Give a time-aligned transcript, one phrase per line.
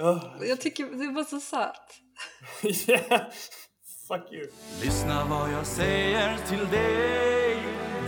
[0.00, 0.46] Oh.
[0.48, 2.00] Jag tycker det var så söt.
[2.88, 3.22] yeah.
[4.08, 4.46] Fuck you.
[4.82, 7.56] Lyssna vad jag säger till dig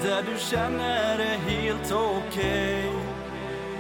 [0.03, 2.93] Där du känner det helt okej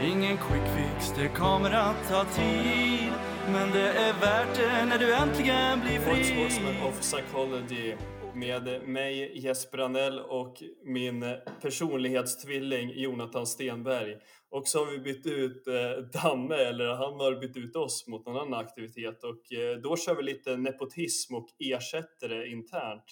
[0.02, 3.12] Ingen quick fix, det kommer att ta tid
[3.52, 7.94] Men det är värt det när du äntligen blir fri Horseman of Psychology
[8.38, 14.16] med mig Jesper Anell och min personlighetstvilling Jonathan Stenberg.
[14.50, 18.26] Och så har vi bytt ut eh, Danne, eller han har bytt ut oss mot
[18.26, 23.04] någon annan aktivitet och eh, då kör vi lite nepotism och ersätter det internt.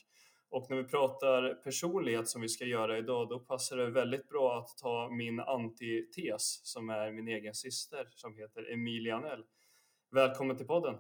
[0.51, 4.59] Och när vi pratar personlighet som vi ska göra idag, då passar det väldigt bra
[4.59, 9.43] att ta min antites som är min egen syster som heter Emilia Anell.
[10.11, 10.95] Välkommen till podden!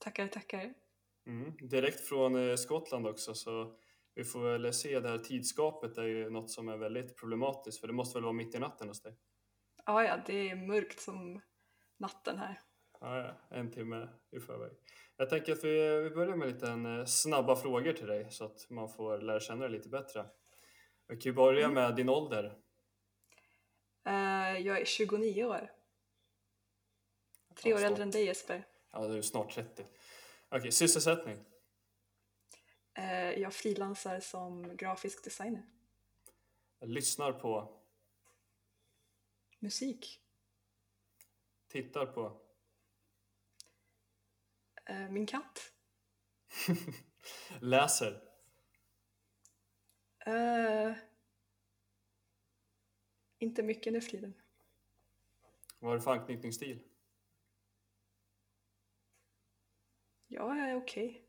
[0.00, 0.83] Tackar, tackar.
[1.26, 3.76] Mm, direkt från eh, Skottland också, så
[4.14, 7.86] vi får väl se det här tidsgapet är ju något som är väldigt problematiskt, för
[7.86, 9.16] det måste väl vara mitt i natten hos dig?
[9.86, 11.40] Ja, ja, det är mörkt som
[11.96, 12.60] natten här.
[13.00, 14.72] Ja, ja, en timme i förväg.
[15.16, 18.70] Jag tänker att vi, vi börjar med lite eh, snabba frågor till dig så att
[18.70, 20.26] man får lära känna dig lite bättre.
[21.08, 22.58] Vi kan ju börja med din ålder.
[24.06, 25.70] Eh, jag är 29 år.
[27.54, 27.90] Tre Ja, år snart.
[27.90, 28.66] äldre än dig Jesper.
[28.92, 29.84] Ja, du är snart 30.
[30.48, 31.44] Okej, sysselsättning.
[32.94, 35.66] Eh, jag frilansar som grafisk designer.
[36.78, 37.80] Jag lyssnar på,
[39.58, 40.20] Musik.
[41.68, 42.40] tittar på,
[44.86, 45.72] Eh, min katt.
[47.60, 48.20] läser,
[50.26, 50.92] Eh,
[53.38, 54.34] inte mycket nu för tiden.
[55.78, 56.82] vad har du för anknytningsstil?
[60.34, 61.24] Jag är okej.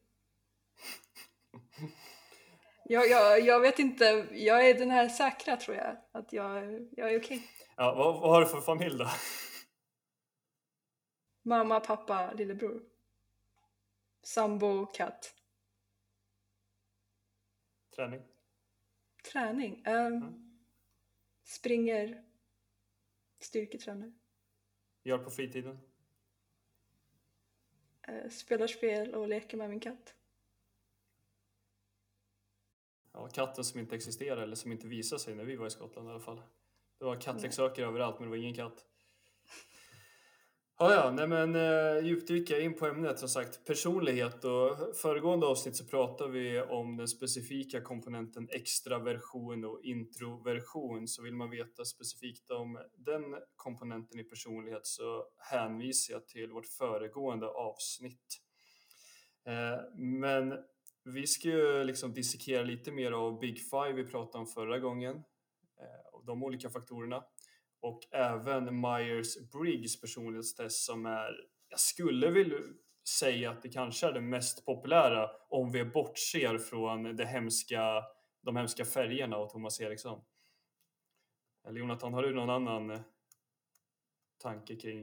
[2.85, 5.97] Jag, jag, jag vet inte, jag är den här säkra tror jag.
[6.11, 7.47] Att jag, jag är okej.
[7.75, 9.07] Ja, vad, vad har du för familj då?
[11.41, 12.83] Mamma, pappa, lillebror.
[14.23, 15.35] Sambo, katt.
[17.95, 18.21] Träning?
[19.31, 19.83] Träning.
[19.85, 20.51] ehm,
[21.43, 22.23] Springer.
[23.39, 24.13] Styrketränar.
[25.03, 25.79] Gör på fritiden?
[28.07, 30.15] Eh, spelar spel och leker med min katt.
[33.13, 36.07] Ja, katten som inte existerar eller som inte visade sig när vi var i Skottland
[36.07, 36.41] i alla fall.
[36.99, 38.85] Det var kattleksaker överallt men det var ingen katt.
[40.77, 43.19] Ja, ja, nej men eh, djupdyka in på ämnet.
[43.19, 49.79] Som sagt personlighet och föregående avsnitt så pratade vi om den specifika komponenten extraversion och
[49.83, 51.07] introversion.
[51.07, 53.23] Så vill man veta specifikt om den
[53.55, 58.41] komponenten i personlighet så hänvisar jag till vårt föregående avsnitt.
[59.47, 60.53] Eh, men
[61.03, 65.15] vi ska ju liksom dissekera lite mer av Big Five vi pratade om förra gången
[65.79, 67.23] eh, och de olika faktorerna
[67.85, 71.31] och även Myers-Briggs personlighetstest som är,
[71.69, 72.57] jag skulle vilja
[73.19, 78.03] säga att det kanske är det mest populära om vi bortser från det hemska,
[78.41, 80.21] de hemska färgerna och Thomas Eriksson.
[81.67, 82.99] Eller Jonathan, har du någon annan eh,
[84.43, 85.01] tanke kring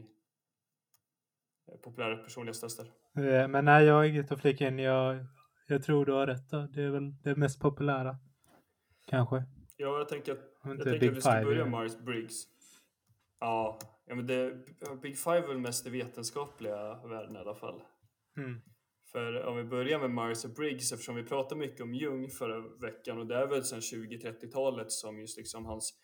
[1.68, 2.86] eh, populära personlighetstester?
[3.16, 4.78] Eh, Men nej, jag har inget att flika in.
[4.78, 5.26] Jag,
[5.66, 6.50] jag tror du har rätt.
[6.50, 6.66] Då.
[6.66, 8.16] Det är väl det mest populära.
[9.06, 9.44] Kanske.
[9.76, 11.66] Ja, jag tänker att, jag tänker att vi ska börja ja.
[11.66, 12.48] Myers-Briggs.
[13.42, 14.54] Ja, ja men det,
[15.02, 17.82] Big Five är väl mest det vetenskapliga världen i alla fall.
[18.36, 18.60] Mm.
[19.12, 22.60] För om vi börjar med Myers och Briggs, eftersom vi pratade mycket om Jung förra
[22.78, 25.94] veckan och det är väl sedan 20-30-talet som just liksom hans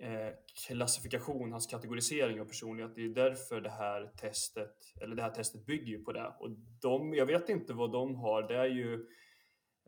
[0.00, 0.30] eh,
[0.66, 5.66] klassifikation, hans kategorisering av personlighet, det är därför det här testet, eller det här testet
[5.66, 6.36] bygger ju på det.
[6.40, 6.50] Och
[6.82, 8.94] de, jag vet inte vad de har, det är ju,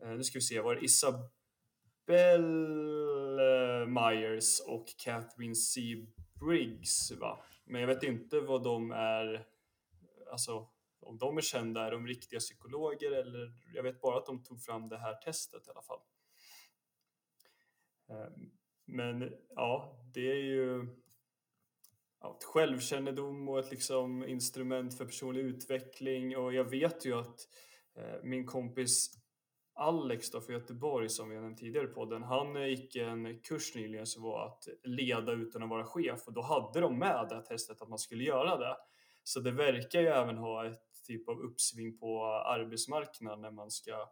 [0.03, 1.31] eh, nu ska vi se, var det Isabelle
[3.85, 5.81] Myers och Catherine C.
[6.41, 7.43] Briggs va?
[7.65, 9.45] Men jag vet inte vad de är,
[10.31, 10.67] alltså
[10.99, 14.61] om de är kända, är de riktiga psykologer eller jag vet bara att de tog
[14.61, 15.99] fram det här testet i alla fall.
[18.09, 18.51] Ehm,
[18.85, 20.87] men ja, det är ju
[22.21, 27.39] ja, ett självkännedom och ett liksom instrument för personlig utveckling och jag vet ju att
[27.95, 29.20] eh, min kompis
[29.73, 33.75] Alex då för Göteborg som vi har nämnt tidigare på den, han gick en kurs
[33.75, 37.35] nyligen som var att leda utan att vara chef och då hade de med det
[37.35, 38.77] här testet att man skulle göra det.
[39.23, 44.09] Så det verkar ju även ha ett typ av uppsving på arbetsmarknaden när man ska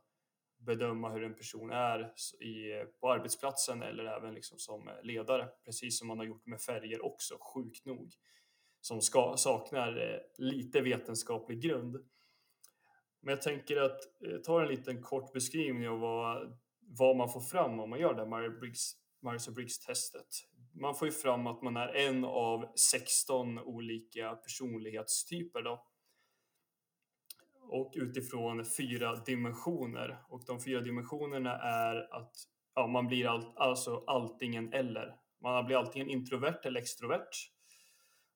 [0.57, 2.13] bedöma hur en person är
[2.43, 7.05] i, på arbetsplatsen eller även liksom som ledare, precis som man har gjort med färger
[7.05, 8.13] också, sjukt nog,
[8.81, 12.09] som ska, saknar eh, lite vetenskaplig grund.
[13.21, 17.41] Men jag tänker att eh, ta en liten kort beskrivning av vad, vad man får
[17.41, 20.45] fram om man gör det här Myers-Briggs Myers-Briggs-testet.
[20.73, 25.85] man får ju fram att man är en av 16 olika personlighetstyper då.
[27.61, 30.23] Och utifrån fyra dimensioner.
[30.29, 32.35] Och de fyra dimensionerna är att
[32.75, 35.15] ja, man blir all, alltså alltingen eller.
[35.41, 37.51] Man blir antingen introvert eller extrovert.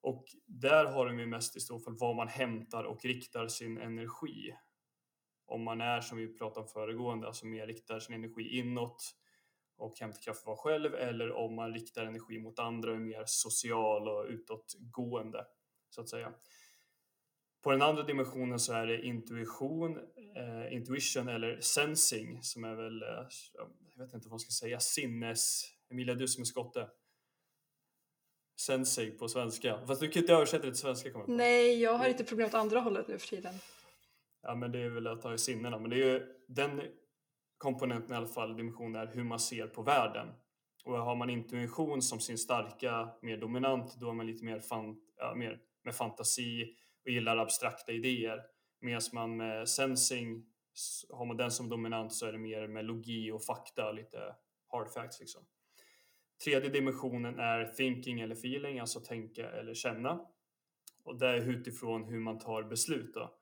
[0.01, 3.77] Och där har de ju mest i så fall var man hämtar och riktar sin
[3.77, 4.53] energi.
[5.53, 9.15] Om man är som vi pratade om föregående, alltså mer riktar sin energi inåt
[9.77, 13.23] och hämtar kraft var själv eller om man riktar energi mot andra och är mer
[13.25, 15.45] social och utåtgående
[15.89, 16.33] så att säga.
[17.63, 19.97] På den andra dimensionen så är det intuition,
[20.35, 23.27] eh, intuition eller sensing som är väl, eh,
[23.95, 25.65] jag vet inte vad man ska säga, sinnes...
[25.91, 26.89] Emilia, du som är skotte.
[28.59, 29.85] Sensing på svenska.
[29.87, 31.31] Fast du kan inte översätta det till svenska kommer jag på.
[31.31, 33.53] Nej, jag har inte problem åt andra hållet nu för tiden.
[34.43, 35.79] Ja, men det är väl att ha i sinnena.
[35.79, 36.81] Men det är ju den
[37.57, 40.27] komponenten i alla fall, dimensionen är hur man ser på världen.
[40.85, 45.01] Och har man intuition som sin starka, mer dominant, då är man lite mer, fan,
[45.17, 46.75] ja, mer med fantasi
[47.05, 48.41] och gillar abstrakta idéer.
[48.81, 50.45] Medan man med sensing,
[51.09, 54.35] har man den som dominant så är det mer med logi och fakta, lite
[54.67, 55.41] hard facts liksom.
[56.43, 60.25] Tredje dimensionen är thinking eller feeling, alltså tänka eller känna.
[61.03, 63.35] Och det är utifrån hur man tar beslut då.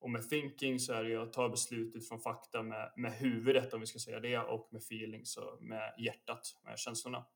[0.00, 3.74] Och med thinking så är det ju att ta beslut utifrån fakta med, med huvudet
[3.74, 7.26] om vi ska säga det och med feeling så med hjärtat, med känslorna.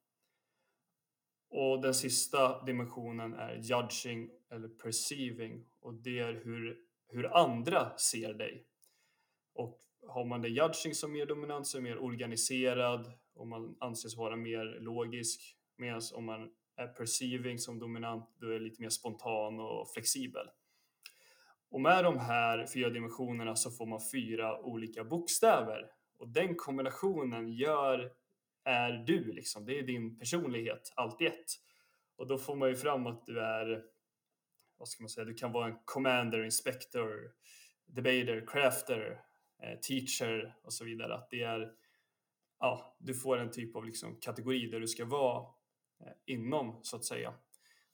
[1.51, 6.79] Och den sista dimensionen är judging eller perceiving och det är hur,
[7.09, 8.67] hur andra ser dig.
[9.55, 14.17] Och har man det judging som mer dominant så är mer organiserad och man anses
[14.17, 15.57] vara mer logisk.
[15.77, 20.47] Medan om man är perceiving som dominant då är det lite mer spontan och flexibel.
[21.75, 25.91] Och med de här fyra dimensionerna så får man fyra olika bokstäver.
[26.19, 28.12] Och den kombinationen gör,
[28.65, 31.50] är du liksom, det är din personlighet, allt i ett.
[32.17, 33.85] Och då får man ju fram att du är,
[34.79, 37.32] vad ska man säga, du kan vara en commander, inspector,
[37.87, 39.20] debater, crafter,
[39.62, 41.15] eh, teacher och så vidare.
[41.15, 41.73] Att det är,
[42.61, 45.47] ja, du får en typ av liksom kategori där du ska vara
[46.00, 47.35] eh, inom så att säga.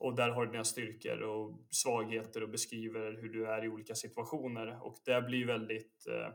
[0.01, 3.95] Och där har du dina styrkor och svagheter och beskriver hur du är i olika
[3.95, 4.79] situationer.
[4.83, 6.33] Och det blir väldigt, eh,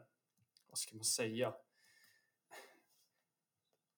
[0.67, 1.53] vad ska man säga?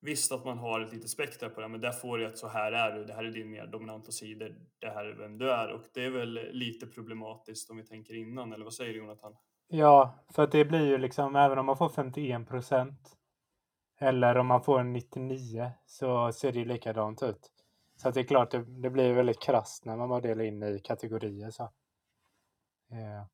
[0.00, 2.48] Visst att man har ett litet spektra på det, men där får du att så
[2.48, 3.04] här är du.
[3.04, 4.56] Det här är din mer dominanta sidor.
[4.78, 8.14] Det här är vem du är och det är väl lite problematiskt om vi tänker
[8.14, 8.52] innan.
[8.52, 9.36] Eller vad säger du Jonathan?
[9.68, 13.16] Ja, för att det blir ju liksom även om man får 51 procent
[13.98, 17.52] eller om man får en 99 så ser det ju likadant ut.
[18.02, 20.62] Så att det är klart, det, det blir väldigt krasst när man bara delar in
[20.62, 21.62] i kategorier så.
[22.92, 23.24] Eh,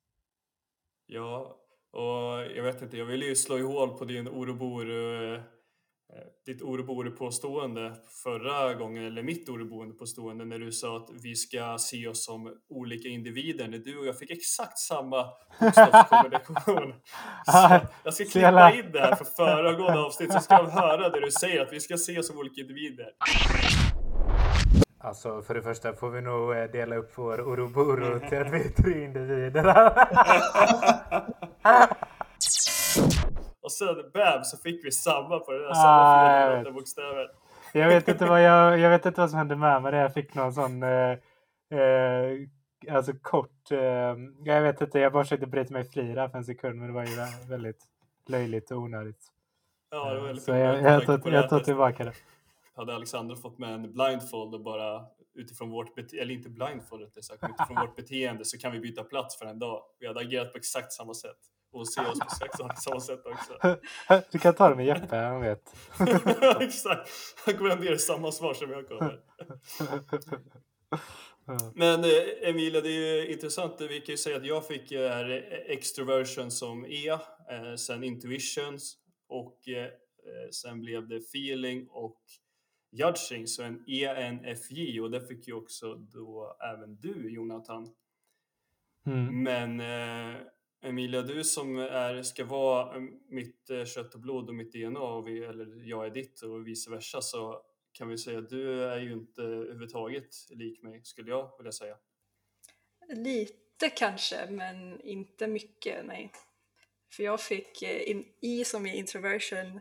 [1.06, 1.56] Ja,
[1.92, 5.40] och jag vet inte, jag vill ju slå i hål på din Oruboru, eh,
[6.46, 12.24] ditt Oruboru-påstående förra gången, eller mitt Oruboru-påstående när du sa att vi ska se oss
[12.24, 15.26] som olika individer, när du och jag fick exakt samma
[15.60, 16.94] bokstavskombination.
[18.04, 21.30] Jag ska klippa in det här för föregående avsnitt så ska de höra det du
[21.30, 23.10] säger, att vi ska se oss som olika individer.
[25.04, 28.64] Alltså för det första får vi nog eh, dela upp vår Oroboro till att vi
[28.64, 29.64] är tre individer.
[33.62, 37.30] Och sen bam så fick vi samma på den där Ah, samma jag fyra bokstäver.
[37.72, 39.94] jag, vet inte vad jag, jag vet inte vad som hände med mig.
[39.94, 41.10] Jag fick någon sån eh,
[41.78, 42.30] eh,
[42.90, 43.70] alltså kort.
[43.70, 43.78] Eh,
[44.44, 46.94] jag vet inte, jag bara försökte bryta mig fri där för en sekund men det
[46.94, 47.80] var ju vä- väldigt
[48.28, 49.22] löjligt och onödigt.
[49.90, 52.12] Ja, det var väldigt Så jag, jag, tanke tar, jag tar tillbaka det.
[52.76, 57.22] Hade Alexander fått med en blindfold och bara utifrån vårt beteende, eller inte blindfold rättare
[57.22, 59.82] sagt, utifrån vårt beteende så kan vi byta plats för en dag.
[59.98, 61.38] Vi hade agerat på exakt samma sätt
[61.72, 63.78] och se oss på exakt samma sätt också.
[64.32, 65.74] Du kan ta det med Jeppe, han vet.
[66.60, 67.10] exakt,
[67.44, 69.20] han kommer ändå ge samma svar som jag kommer.
[71.74, 73.80] Men eh, Emilia, det är ju intressant.
[73.80, 77.08] Vi kan ju säga att jag fick eh, här, eh, extroversion som E,
[77.50, 78.96] eh, sen intuitions
[79.28, 79.90] och eh,
[80.50, 82.20] sen blev det feeling och
[82.94, 87.94] judging, så en E ENFJ och det fick ju också då även du Jonathan.
[89.06, 89.42] Mm.
[89.42, 90.40] Men eh,
[90.84, 95.00] Emilia, du som är, ska vara eh, mitt eh, kött och blod och mitt DNA,
[95.00, 98.84] och vi, eller jag är ditt och vice versa, så kan vi säga att du
[98.84, 101.96] är ju inte överhuvudtaget lik mig, skulle jag vilja säga.
[103.08, 106.32] Lite kanske, men inte mycket, nej.
[107.12, 109.80] För jag fick eh, in, I som i introversion,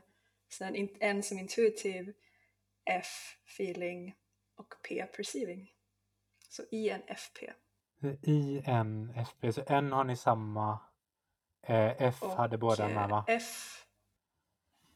[0.50, 2.14] sen in, N som intuitive,
[2.86, 4.16] F feeling
[4.58, 5.70] och P perceiving.
[6.50, 7.54] Så INFP.
[8.22, 10.80] INFP, så N har ni samma.
[11.68, 13.26] Eh, F Och, hade båda eh, med va?
[13.28, 13.86] F,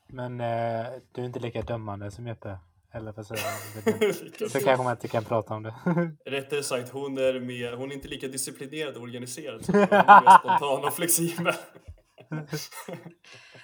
[0.08, 2.60] Men eh, du är inte lika dömande som Jeppe?
[2.94, 4.50] Eller vad säger man?
[4.50, 5.76] Så kanske man inte kan prata om det.
[6.26, 9.66] Rättare sagt, hon är, mer, hon är inte lika disciplinerad och organiserad.
[9.66, 9.74] som.
[9.80, 11.54] Hon är mer spontan och flexibel.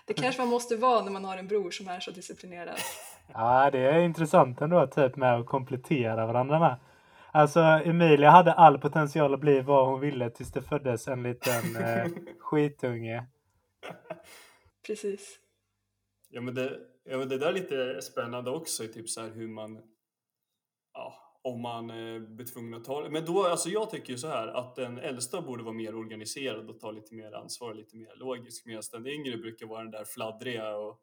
[0.06, 2.76] Det kanske man måste vara när man har en bror som är så disciplinerad.
[3.34, 6.76] Ja, det är intressant ändå typ med att komplettera varandra med.
[7.32, 11.76] Alltså Emilia hade all potential att bli vad hon ville tills det föddes en liten
[11.76, 12.06] eh,
[12.40, 13.26] skitunge.
[14.88, 15.40] Precis.
[16.30, 19.48] Ja men, det, ja men det där är lite spännande också, typ så här hur
[19.48, 19.82] man,
[20.94, 23.10] ja, om man eh, blir tvungen att ta det.
[23.10, 26.70] Men då, alltså jag tycker ju så här att den äldsta borde vara mer organiserad
[26.70, 30.06] och ta lite mer ansvar, lite mer logisk, medan den yngre brukar vara den där
[30.06, 31.00] fladdriga och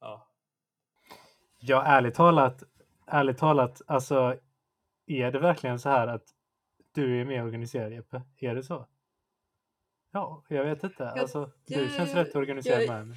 [0.00, 0.28] ja.
[1.60, 2.62] Ja, ärligt talat,
[3.06, 4.38] ärligt talat, alltså
[5.06, 6.24] är det verkligen så här att
[6.94, 8.22] du är mer organiserad Jeppe?
[8.36, 8.86] Är det så?
[10.12, 11.08] Ja, jag vet inte.
[11.10, 13.16] Alltså, du jag- känns rätt organiserad jag- med.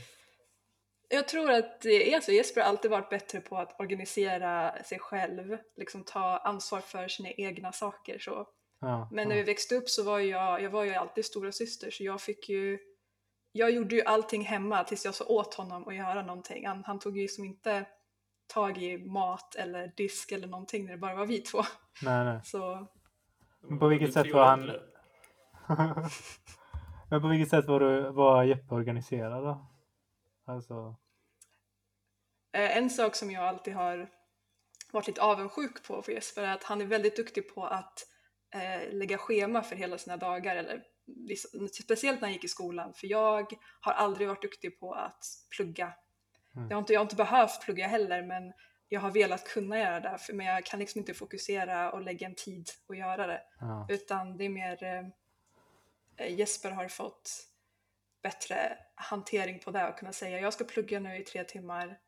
[1.10, 2.32] Jag tror att det är så.
[2.32, 7.30] Jesper har alltid varit bättre på att organisera sig själv, liksom ta ansvar för sina
[7.30, 8.20] egna saker.
[8.20, 8.48] Så.
[8.80, 9.42] Ja, Men när ja.
[9.42, 12.50] vi växte upp så var jag, jag var ju alltid stora syster så jag fick
[12.50, 12.80] ju
[13.58, 16.68] jag gjorde ju allting hemma tills jag sa åt honom att göra någonting.
[16.68, 17.86] Han, han tog ju som inte
[18.54, 21.62] tag i mat eller disk eller någonting när det bara var vi två.
[22.04, 22.40] Nej, nej.
[22.44, 22.88] Så
[23.62, 24.72] Men på vilket sätt var han-.
[27.10, 29.68] Men på vilket sätt var, du, var Jeppe organiserad då?
[30.46, 30.96] Alltså,
[32.56, 34.10] Eh, En sak som jag alltid har
[34.92, 38.08] varit lite avundsjuk på för Jesper är att han är väldigt duktig på att
[38.54, 40.56] eh, lägga schema för hela sina dagar.
[40.56, 40.84] Eller,
[41.84, 45.26] speciellt när han gick i skolan, för jag har aldrig varit duktig på att
[45.56, 45.94] plugga.
[46.56, 46.70] Mm.
[46.70, 48.54] Jag, har inte, jag har inte behövt plugga heller, men
[48.90, 52.28] jag har velat kunna göra det, för, men jag kan liksom inte fokusera och lägga
[52.28, 53.42] en tid och göra det.
[53.60, 53.88] ja.
[53.90, 54.84] Utan det är mer
[56.18, 57.32] eh, Jesper har fått
[58.26, 62.00] bättre hantering på det och kunna säga jag ska plugga nu i tre timmar.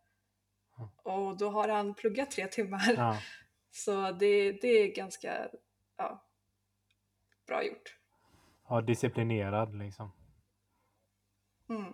[1.04, 2.94] Och då har han pluggat tre timmar.
[2.98, 3.18] ja.
[3.72, 5.50] Så det, det är ganska
[5.98, 6.24] ja,
[7.48, 7.98] bra gjort.
[8.70, 10.12] ja, disciplinerad liksom.
[11.70, 11.94] Mm.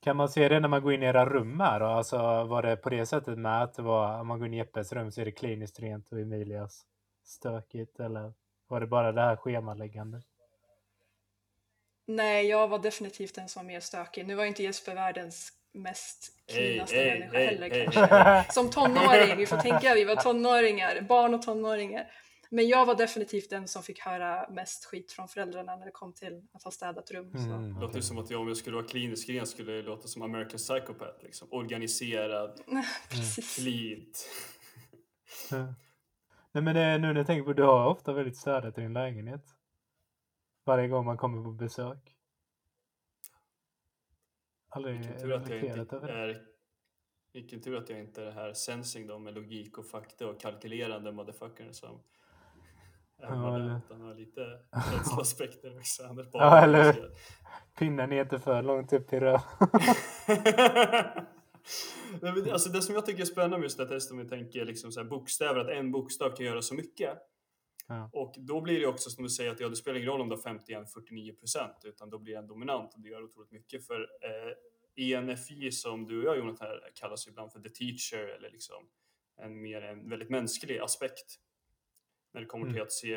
[0.00, 1.86] Kan man se det när man går in i era rum här då?
[1.86, 4.56] Alltså var det på det sättet med att det var, om man går in i
[4.56, 6.86] Jeppes rum så är det kliniskt rent och Emilias
[7.24, 8.32] stökigt eller
[8.68, 10.22] var det bara det här schemaläggande?
[12.06, 14.26] Nej, jag var definitivt den som var mer stökig.
[14.26, 17.88] Nu var inte Jesper världens mest cleanaste hej, människa hej, heller hej.
[17.92, 18.52] kanske.
[18.52, 22.06] Som tonåring, vi får tänka, vi var tonåringar, barn och tonåringar.
[22.50, 26.12] Men jag var definitivt den som fick höra mest skit från föräldrarna när det kom
[26.12, 27.30] till att ha städat rum.
[27.32, 27.38] Så.
[27.38, 30.22] Mm, Låter som att jag om jag skulle vara klinisk ren skulle det låta som
[30.22, 31.24] American Psychopath.
[31.24, 31.48] Liksom.
[31.50, 32.60] Organiserad,
[33.10, 33.56] Precis.
[33.56, 34.28] cleant.
[36.52, 38.92] Nej men det, nu när jag tänker på du har ofta väldigt städat i din
[38.92, 39.44] lägenhet.
[40.64, 42.16] Varje gång man kommer på besök.
[44.68, 46.46] Aldrig Vilken tur att jag inte är
[47.32, 50.40] vilken tur att jag inte är det här sensing då med logik och fakta och
[50.40, 52.02] kalkylerande motherfuckern som
[53.16, 56.02] Ja, eller- utan har lite känsloaspekter också.
[56.06, 57.10] Han är bara Ja, eller-.
[57.78, 59.40] Pinnen är inte för långt upp till röv.
[62.20, 64.12] Nej, men det- alltså det som jag tycker är spännande med just det här testet,
[64.12, 67.18] om vi tänker liksom så bokstäver, att en bokstav kan göra så mycket.
[67.96, 68.10] Ja.
[68.12, 70.28] Och då blir det också som du säger att ja, det spelar ingen roll om
[70.28, 73.86] du har 51-49 procent, utan då blir den dominant och det gör otroligt mycket.
[73.86, 78.50] För eh, ENFI som du och jag Jonathan här kallas ibland för the teacher eller
[78.50, 78.88] liksom
[79.36, 81.36] en mer en väldigt mänsklig aspekt.
[82.32, 82.82] När det kommer till Mm.
[82.82, 83.16] att se,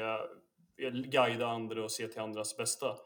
[1.10, 2.98] guida andra och se till andras bästa.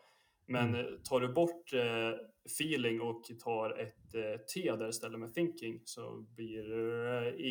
[0.51, 0.85] Men Mm.
[0.85, 2.11] eh, tar du bort eh,
[2.45, 7.41] feeling och tar ett eh, T där istället med thinking så blir det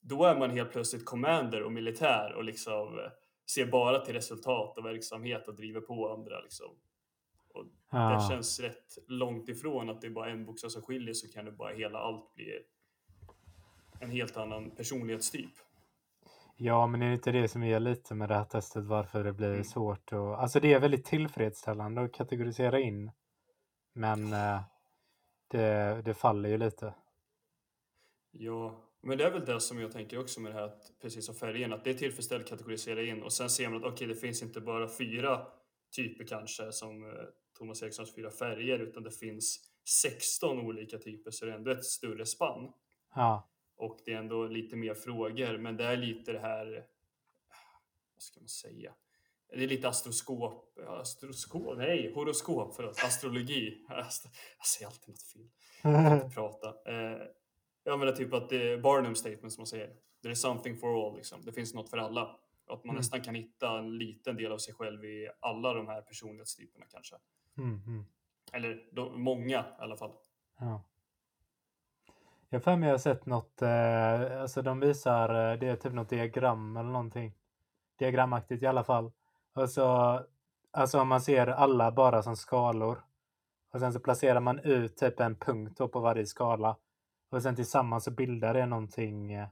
[0.00, 3.00] Då är man helt plötsligt commander och militär och liksom
[3.50, 6.70] ser bara till resultat och verksamhet och driver på andra liksom.
[7.48, 8.26] Och det Ja.
[8.30, 11.52] känns rätt långt ifrån att det är bara en bokstav som skiljer så kan det
[11.52, 12.58] bara hela allt bli
[14.00, 15.50] en helt annan personlighetstyp.
[16.58, 19.32] Ja, men är det inte det som är lite med det här testet varför det
[19.32, 19.64] blir Mm.
[19.64, 20.12] svårt?
[20.12, 23.10] Och, alltså det är väldigt tillfredsställande att kategorisera in.
[23.92, 24.60] Men eh,
[25.48, 26.94] det, det faller ju lite.
[28.30, 31.26] Ja, men det är väl det som jag tänker också med det här, att, precis
[31.26, 34.06] som färgen, att det är tillfredsställt att kategorisera in och sen ser man att okej,
[34.06, 35.46] det finns inte bara fyra
[35.96, 37.10] typer kanske som eh,
[37.58, 39.58] Thomas Erikssons fyra färger, utan det finns
[40.02, 42.72] 16 olika typer, så det är ändå ett större spann.
[43.14, 43.48] Ja,
[43.78, 46.86] Och det är ändå lite mer frågor, men det är lite det här,
[48.14, 48.94] vad ska man säga?
[49.48, 53.84] Det är lite astroskop, astroskop, nej, horoskop, förlåt, astrologi.
[53.88, 55.48] Ast- Jag säger alltid något fel
[56.14, 56.68] inte prata.
[56.92, 57.18] Eh,
[57.84, 59.94] jag menar typ att det är Barnum statement som man säger.
[60.22, 61.44] There is something for all, liksom.
[61.44, 62.22] Det finns något för alla.
[62.66, 62.96] Att man Mm.
[62.96, 67.16] nästan kan hitta en liten del av sig själv i alla de här personlighetstyperna kanske.
[67.58, 68.04] mm, mm.
[68.52, 70.12] Eller de, många i alla fall.
[70.58, 70.82] Ja.
[72.50, 75.76] Jag har för mig jag har sett något, eh, alltså de visar, eh, det är
[75.76, 77.34] typ något diagram eller någonting.
[77.98, 79.12] Diagramaktigt i alla fall.
[79.54, 80.20] Och så,
[80.70, 83.02] alltså man ser alla bara som skalor.
[83.72, 86.76] Och sen så placerar man ut typ en punkt då på varje skala.
[87.30, 89.32] Och sen tillsammans så bildar det någonting.
[89.32, 89.48] Eh,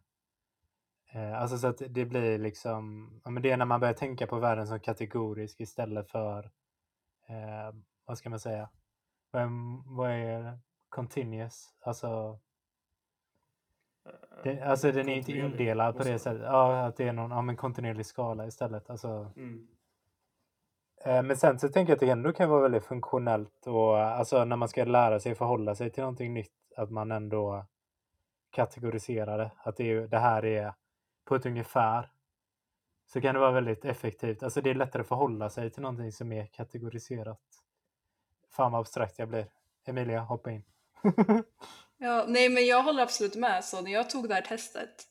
[1.14, 4.26] eh, alltså så att det blir liksom, ja men det är när man börjar tänka
[4.26, 6.44] på världen som kategorisk istället för,
[7.28, 7.74] eh,
[8.04, 8.70] vad ska man säga?
[9.30, 9.48] Vad är,
[9.96, 11.74] vad är continuous?
[11.80, 12.38] Alltså,
[14.42, 16.42] det, alltså den är inte indelad på det sättet.
[16.42, 18.90] Ja, att det är någon ja, men kontinuerlig skala istället.
[18.90, 19.66] Alltså, Mm.
[21.04, 24.44] Eh, Men sen så tänker jag att det ändå kan vara väldigt funktionellt och alltså
[24.44, 27.66] när man ska lära sig förhålla sig till någonting nytt att man ändå
[28.50, 29.50] kategoriserar det.
[29.58, 30.74] Att det, är, det här är
[31.24, 32.10] på ett ungefär.
[33.06, 34.42] Så kan det vara väldigt effektivt.
[34.42, 37.40] Alltså det är lättare att förhålla sig till någonting som är kategoriserat.
[38.50, 39.46] Fan vad abstrakt jag blir.
[39.84, 40.62] Emilia, hoppa in.
[41.98, 43.64] Ja, nej men jag håller absolut med.
[43.64, 45.06] Så när jag tog det här testet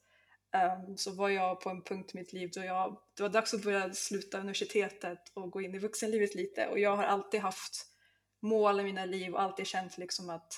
[0.88, 3.54] um, så var jag på en punkt i mitt liv då jag, det var dags
[3.54, 6.68] att börja sluta universitetet och gå in i vuxenlivet lite.
[6.68, 7.86] Och jag har alltid haft
[8.42, 10.54] mål i mina liv och alltid känt liksom att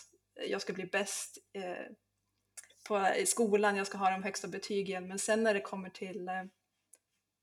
[0.49, 1.91] jag ska bli bäst eh,
[2.87, 5.07] på, i skolan, jag ska ha de högsta betygen.
[5.07, 6.43] Men sen när det kommer till eh,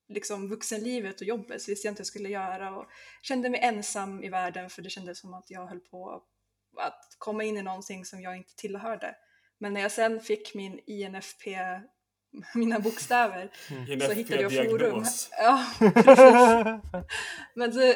[0.08, 2.86] liksom vuxenlivet och jobbet så visste jag inte vad jag skulle göra och
[3.22, 6.22] kände mig ensam i världen för det kändes som att jag höll på
[6.76, 9.14] att komma in i någonting som jag inte tillhörde.
[9.58, 11.58] Men när jag sen fick min INFP,
[12.54, 13.50] mina bokstäver,
[14.06, 15.04] så hittade jag forum.
[15.38, 15.64] Ja.
[17.54, 17.80] Men så,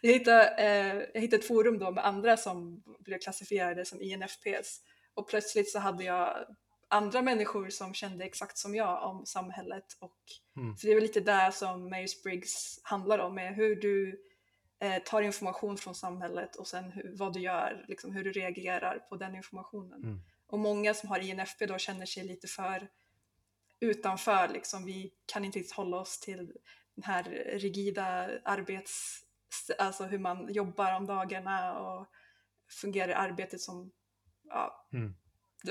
[0.00, 4.80] jag, hittade, eh, jag hittade ett forum då med andra som blev klassifierade som INFPs
[5.14, 6.36] och plötsligt så hade jag
[6.88, 10.16] andra människor som kände exakt som jag om samhället och
[10.56, 10.76] Mm.
[10.76, 14.20] så det är väl lite där som Myers-Briggs handlar om, är hur du
[14.80, 18.98] eh, tar information från samhället och sen hur, vad du gör, liksom hur du reagerar
[18.98, 20.04] på den informationen.
[20.04, 20.20] Mm.
[20.46, 22.88] Och många som har INFP då känner sig lite för
[23.80, 24.84] utanför, liksom.
[24.84, 26.52] vi kan inte riktigt hålla oss till
[26.94, 27.22] den här
[27.58, 29.20] rigida arbets...
[29.78, 32.06] Alltså hur man jobbar om dagarna och
[32.80, 33.92] fungerar arbetet som
[34.48, 35.14] ja, Mm.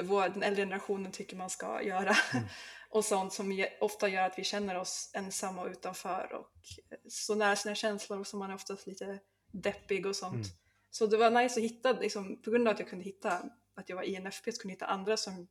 [0.03, 2.15] vår, den äldre generationen tycker man ska göra.
[2.33, 2.47] Mm.
[2.89, 6.51] och sånt som ofta gör att vi känner oss ensamma och utanför och
[6.91, 9.19] eh, så nära sina känslor som man är oftast lite
[9.51, 10.35] deppig och sånt.
[10.35, 10.47] Mm.
[10.89, 13.89] Så det var nice att hitta, liksom, på grund av att jag kunde hitta, att
[13.89, 15.47] jag var INFP, så kunde jag hitta andra som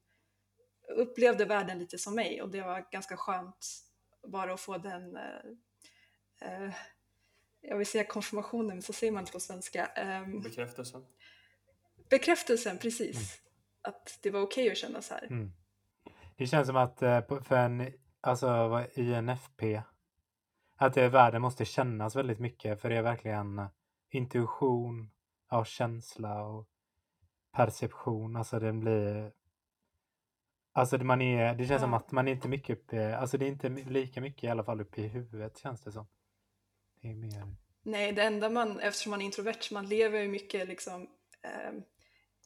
[0.97, 3.67] upplevde världen lite som mig och det var ganska skönt
[4.27, 5.41] bara att få den, eh,
[6.41, 6.75] eh,
[7.61, 9.87] jag vill säga konfirmationen, men så säger man inte på svenska.
[9.87, 11.07] Ehm, Bekräftelsen.
[12.11, 13.41] bekräftelsen, precis.
[13.83, 15.27] Att det var okej att känna så här.
[15.27, 15.53] Mm.
[16.39, 19.83] Det känns som att eh, för en alltså, INFP
[20.77, 23.69] att det världen måste kännas väldigt mycket för det är verkligen eh,
[24.11, 25.11] intuition,
[25.51, 26.69] ja, känsla och
[27.53, 28.37] perception.
[28.37, 29.33] Alltså den blir
[30.73, 31.97] Alltså man är, det känns som Ja.
[31.97, 34.81] att man är inte mycket uppe, alltså det är inte lika mycket i alla fall
[34.81, 36.07] uppe i huvudet känns det som.
[37.01, 40.69] Det är mer, Nej, det enda man, eftersom man är introvert, man lever ju mycket
[40.69, 41.09] liksom
[41.43, 41.83] ehm,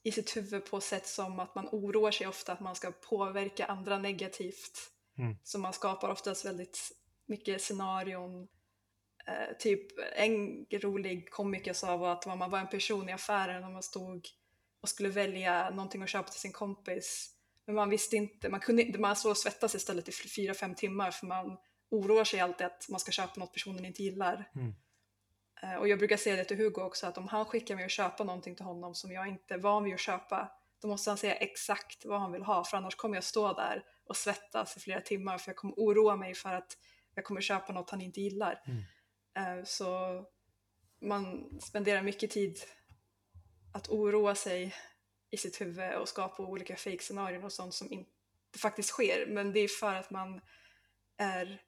[0.02, 3.64] i sitt huvud på sätt som att man oroar sig ofta att man ska påverka
[3.64, 4.90] andra negativt.
[5.18, 5.36] Mm.
[5.44, 6.78] Så man skapar oftast väldigt
[7.26, 8.48] mycket scenarion.
[9.26, 9.86] Eh, typ
[10.16, 14.28] en rolig komiker sa var att man var en person i affären och man stod
[14.80, 17.32] och skulle välja någonting att köpa till sin kompis
[17.64, 21.10] men man visste inte, man, kunde, man stod och svettas istället i fyra, fem timmar
[21.10, 21.56] för man
[21.90, 24.50] oroar sig alltid att man ska köpa något personen inte gillar.
[24.54, 24.74] Mm.
[25.62, 27.90] Eh, Och jag brukar säga det till Hugo också att om han skickar mig att
[27.90, 31.18] köpa någonting till honom som jag inte är van vid att köpa då måste han
[31.18, 34.80] säga exakt vad han vill ha för annars kommer jag stå där och svettas i
[34.80, 36.78] flera timmar för jag kommer oroa mig för att
[37.14, 38.62] jag kommer köpa något han inte gillar.
[38.66, 39.58] Mm.
[39.58, 40.22] Eh, Så
[41.00, 42.58] man spenderar mycket tid
[43.74, 44.74] att oroa sig
[45.30, 48.10] i sitt huvud och skapa olika fake-scenarion och sånt som inte
[48.58, 49.26] faktiskt sker.
[49.28, 50.40] Men det är för att man
[51.16, 51.62] är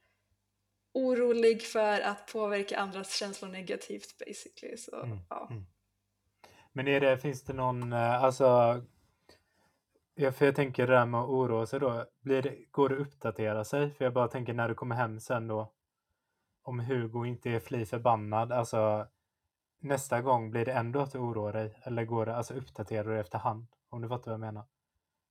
[0.95, 4.77] orolig för att påverka andras känslor negativt basically.
[4.77, 5.49] Så, Mm, ja.
[5.51, 5.67] mm.
[6.73, 8.81] Men är det, finns det någon, eh, alltså,
[10.17, 13.01] för jag tänker det där med att oroa sig då, blir det, går det att
[13.01, 13.91] uppdatera sig?
[13.91, 15.73] För jag bara tänker när du kommer hem sen då,
[16.63, 19.07] om Hugo inte är fly förbannad, alltså
[19.81, 21.81] nästa gång blir det ändå att du oroar dig?
[21.83, 23.67] Eller går det, alltså uppdaterar du efterhand?
[23.91, 24.65] Om du fattar vad jag menar?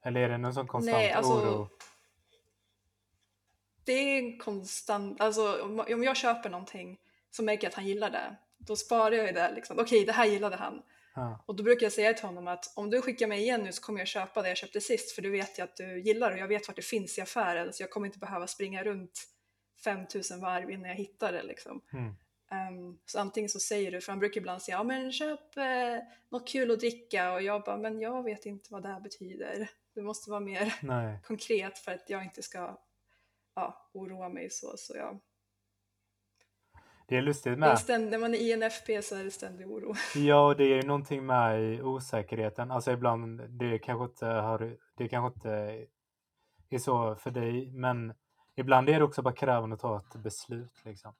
[0.05, 1.67] Eller är det någon sån konstant Nej, alltså, oro?
[3.85, 6.99] Det är en konstant, alltså om jag köper någonting
[7.31, 8.35] så märker jag att han gillar det.
[8.57, 9.79] Då sparar jag ju det liksom.
[9.79, 10.81] Okej, det här gillade han.
[11.15, 13.71] Ja, Och då brukar jag säga till honom att om du skickar mig igen nu
[13.71, 16.31] så kommer jag köpa det jag köpte sist för du vet jag att du gillar
[16.31, 19.27] och jag vet vart det finns i affären så jag kommer inte behöva springa runt
[19.83, 21.81] 5000 varv innan jag hittar det liksom.
[21.93, 22.15] mm,
[22.69, 25.63] Um, så antingen så säger du, för han brukar ibland säga ja men köp eh,
[26.29, 29.69] något kul att dricka och jag bara men jag vet inte vad det här betyder.
[29.95, 31.19] Det måste vara mer Nej.
[31.27, 32.77] konkret för att jag inte ska
[33.55, 34.73] ja, oroa mig så.
[34.77, 35.19] så jag,
[37.07, 37.79] Det är lustigt med.
[37.79, 39.93] ständ, när man är INFP så är det ständig oro.
[40.15, 42.71] Ja, och det är ju någonting med osäkerheten.
[42.71, 45.87] Alltså ibland, det kanske inte har, det kanske inte
[46.69, 48.13] är så för dig, men
[48.55, 51.13] ibland är det också bara krävande att ta ett beslut liksom.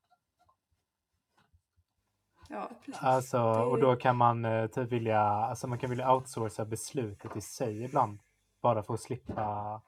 [2.50, 3.04] Ja, precis.
[3.04, 7.41] Alltså, och då kan man eh, typ vilja, alltså man kan vilja outsourca beslutet i
[7.41, 8.19] sig ibland.
[8.62, 9.82] Bara för att slippa,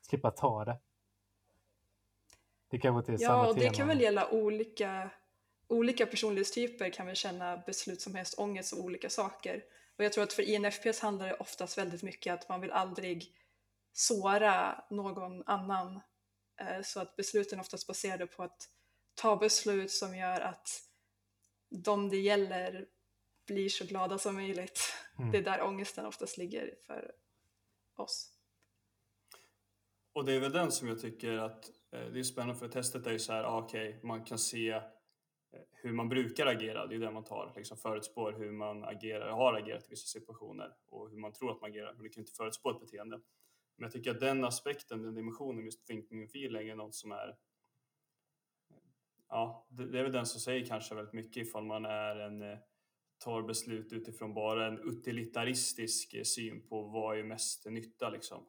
[0.00, 0.78] slippa ta det.
[2.70, 3.74] Det inte är samma Ja, och det tema.
[3.74, 5.10] kan väl gälla olika,
[5.68, 9.64] olika personlighetstyper kan väl känna beslutsamhetsångest och olika saker.
[9.98, 13.34] Och jag tror att för INFPs handlar det oftast väldigt mycket att man vill aldrig
[13.92, 16.00] såra någon annan.
[16.60, 18.68] Eh, Så att besluten oftast baserade på att
[19.14, 20.82] ta beslut som gör att
[21.84, 22.86] de det gäller
[23.46, 24.80] blir så glada som möjligt.
[25.18, 25.30] Mm.
[25.32, 27.12] Det är där ångesten oftast ligger för
[27.96, 28.32] oss.
[30.12, 33.06] Och det är väl den som jag tycker att Eh, det är spännande för testet
[33.06, 34.82] är ju så här, ah, okej, man kan se eh,
[35.70, 39.30] hur man brukar agera, det är ju det man tar, liksom förutspår hur man agerar,
[39.30, 42.20] har agerat i vissa situationer och hur man tror att man agerar, men du kan
[42.20, 43.20] inte förutspå ett beteende.
[43.76, 47.12] Men jag tycker att den aspekten, den dimensionen, just thinking and feeling är något som
[47.12, 47.36] är
[49.28, 52.58] Ja, det, är väl den som säger kanske väldigt mycket ifall man är en eh,
[53.18, 58.44] tar beslut utifrån bara en utilitaristisk syn på vad är mest nytta liksom.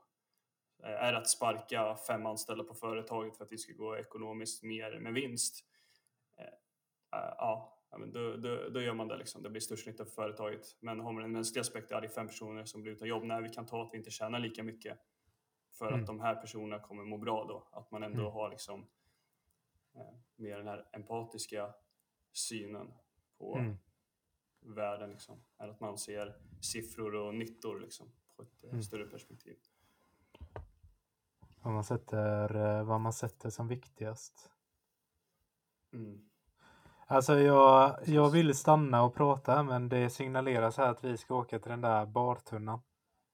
[0.84, 5.00] Eh, Är att sparka fem anställda på företaget för att vi ska gå ekonomiskt mer
[5.00, 5.66] med vinst?
[6.38, 7.76] Eh, eh, Ja,
[8.08, 9.44] då, då, då gör man det liksom.
[9.44, 10.78] Det blir störst nytta för företaget.
[10.80, 13.24] Men har man en mänsklig aspekt, ja, det är fem personer som blir utan jobb.
[13.24, 14.98] Nej, vi kan ta att vi inte tjänar lika mycket
[15.72, 16.00] för Mm.
[16.00, 17.68] att de här personerna kommer må bra då.
[17.72, 18.34] Att man ändå Mm.
[18.34, 18.88] har liksom
[20.36, 21.74] mer den här empatiska
[22.32, 22.94] synen
[23.38, 23.78] på Mm.
[24.60, 25.44] världen liksom.
[25.60, 28.84] Än att man ser siffror och nyttor liksom på ett Mm.
[28.84, 29.58] större perspektiv.
[31.62, 34.52] Vad man sätter, eh, vad man sätter som viktigast.
[35.94, 36.30] Mm.
[37.08, 41.60] Alltså jag, jag vill stanna och prata men det signaleras här att vi ska åka
[41.60, 42.82] till den där bartunnan.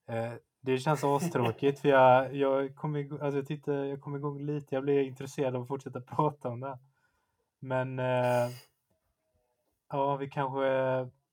[0.07, 4.41] Eh, det känns astråkigt för jag, jag, kom igång, alltså jag, tittade, jag kom igång
[4.41, 6.79] lite, jag blev intresserad av att fortsätta prata om det.
[7.59, 8.49] Men eh,
[9.89, 10.65] ja, vi kanske,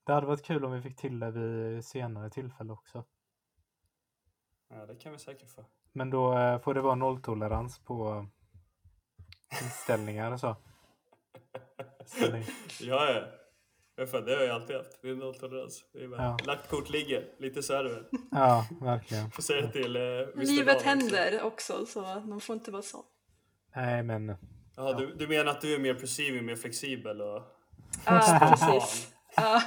[0.04, 3.04] det hade varit kul om vi fick till det vid senare tillfälle också.
[4.68, 5.64] Ja, det kan vi säkert få.
[5.92, 8.26] Men då eh, får det vara nolltolerans på
[9.62, 10.56] inställningar och så.
[12.80, 14.06] Ja, ja.
[14.06, 15.02] Fan, Det har jag alltid haft.
[15.02, 15.84] Det är nolltolerans.
[15.92, 16.36] Det är bara, Ja.
[16.44, 17.24] Lagt kort ligger.
[17.38, 18.04] Lite så är det väl.
[18.30, 19.30] Ja, verkligen.
[19.30, 20.02] Får säga till eh.
[20.34, 23.04] Livet händer också så man får inte vara så.
[23.76, 24.36] Nej, men
[24.76, 27.42] Ja, du, du menar att du är mer perceiving, mer flexibel och...
[28.06, 29.12] Ja, precis.
[29.36, 29.62] Ja.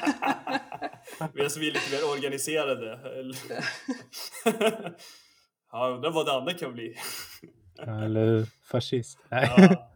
[1.34, 3.00] Medan vi är lite mer organiserade.
[5.76, 6.96] ja, undrar vad det andra kan bli.
[7.78, 8.46] Ja, eller hur?
[8.64, 9.20] Fascist.
[9.30, 9.52] Nej.
[9.58, 9.92] Ja.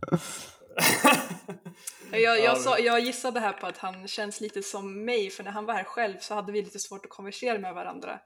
[2.11, 5.43] Jag, Ja, jag, sa, jag gissade här på att han känns lite som mig, för
[5.43, 8.19] när han var här själv så hade vi lite svårt att konversera med varandra.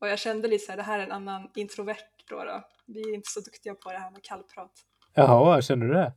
[0.00, 1.96] Och jag kände lite såhär, det här är en annan introvert
[2.28, 2.62] då, då.
[2.86, 4.72] Vi är inte så duktiga på det här med kallprat.
[5.14, 6.12] Jaha, känner du det?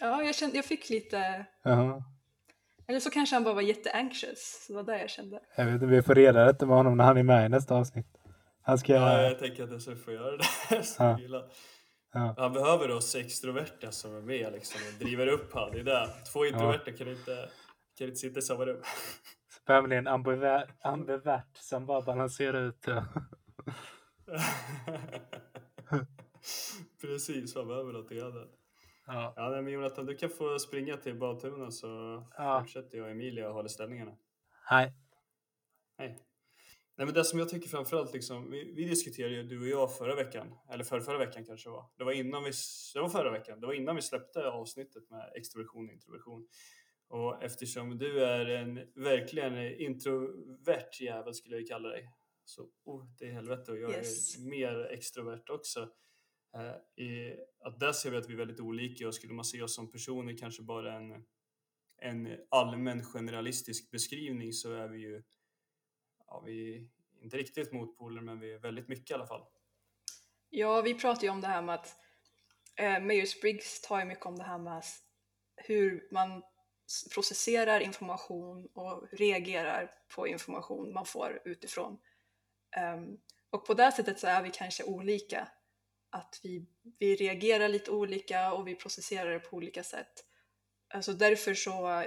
[0.00, 2.02] Ja, jag, kände, jag fick lite, Jaha.
[2.88, 5.40] eller så kanske han bara var jätteanxious, så det var det jag kände.
[5.56, 7.74] Jag vet inte, vi får reda detta med honom när han är med i nästa
[7.74, 8.19] avsnitt.
[8.70, 8.92] Han ska...
[8.92, 10.44] ja, jag tänker att jag ska få göra det.
[10.98, 11.18] Ja.
[12.12, 12.34] Ja.
[12.38, 15.70] Han behöver oss extroverta som är med liksom, och driver upp han.
[15.72, 16.08] Det är det.
[16.32, 17.50] Två introverta kan inte,
[17.98, 18.82] kan inte sitta i samma rum.
[19.52, 23.04] Så behöver ni en ambivert, ambivert som bara balanserar ut det.
[27.00, 28.48] Precis, man behöver något annat.
[29.06, 29.32] Ja.
[29.36, 32.60] Ja, men Jonathan, du kan få springa till badtunnan så Ja.
[32.60, 34.12] fortsätter jag och Emilia och håller ställningarna.
[34.70, 34.92] Nej.
[35.98, 36.18] Hej.
[36.96, 39.96] Nej, men det som jag tycker framförallt, liksom, vi, vi diskuterade ju du och jag
[39.96, 41.90] förra veckan, eller förra, förra veckan kanske det var.
[41.96, 42.50] Det var innan vi,
[42.94, 46.48] det var förra veckan, det var innan vi släppte avsnittet med extroversion och introversion.
[47.08, 52.10] Och eftersom du är en verkligen introvert jävel skulle jag kalla dig.
[52.44, 54.36] Så oh, det är helvete och jag Yes.
[54.36, 55.90] är mer extrovert också.
[56.56, 59.62] Eh, i, att där ser vi att vi är väldigt olika och skulle man se
[59.62, 61.24] oss som personer kanske bara en,
[62.02, 65.22] en allmän generalistisk beskrivning så är vi ju
[66.30, 69.44] ja, vi är inte riktigt motpoler men vi är väldigt mycket i alla fall.
[70.50, 71.96] Ja, vi pratar ju om det här med att
[72.76, 74.82] eh, Myers-Briggs tar ju mycket om det här med
[75.56, 76.42] hur man
[77.14, 81.98] processerar information och reagerar på information man får utifrån.
[82.96, 85.48] Um, och på det sättet så är vi kanske olika.
[86.10, 86.66] Att vi,
[86.98, 90.24] vi reagerar lite olika och vi processerar det på olika sätt.
[90.94, 92.04] Alltså därför så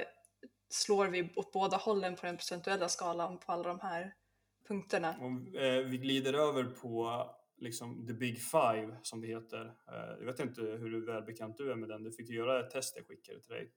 [0.74, 4.14] slår vi åt båda hållen på den procentuella skalan på alla de här
[4.68, 5.16] punkterna.
[5.22, 7.26] Om eh, vi glider över på
[7.58, 9.66] liksom the big five som det heter.
[9.66, 12.04] Eh, jag vet inte hur välbekant du är med den.
[12.04, 13.72] Du fick göra ett test jag skickade till dig.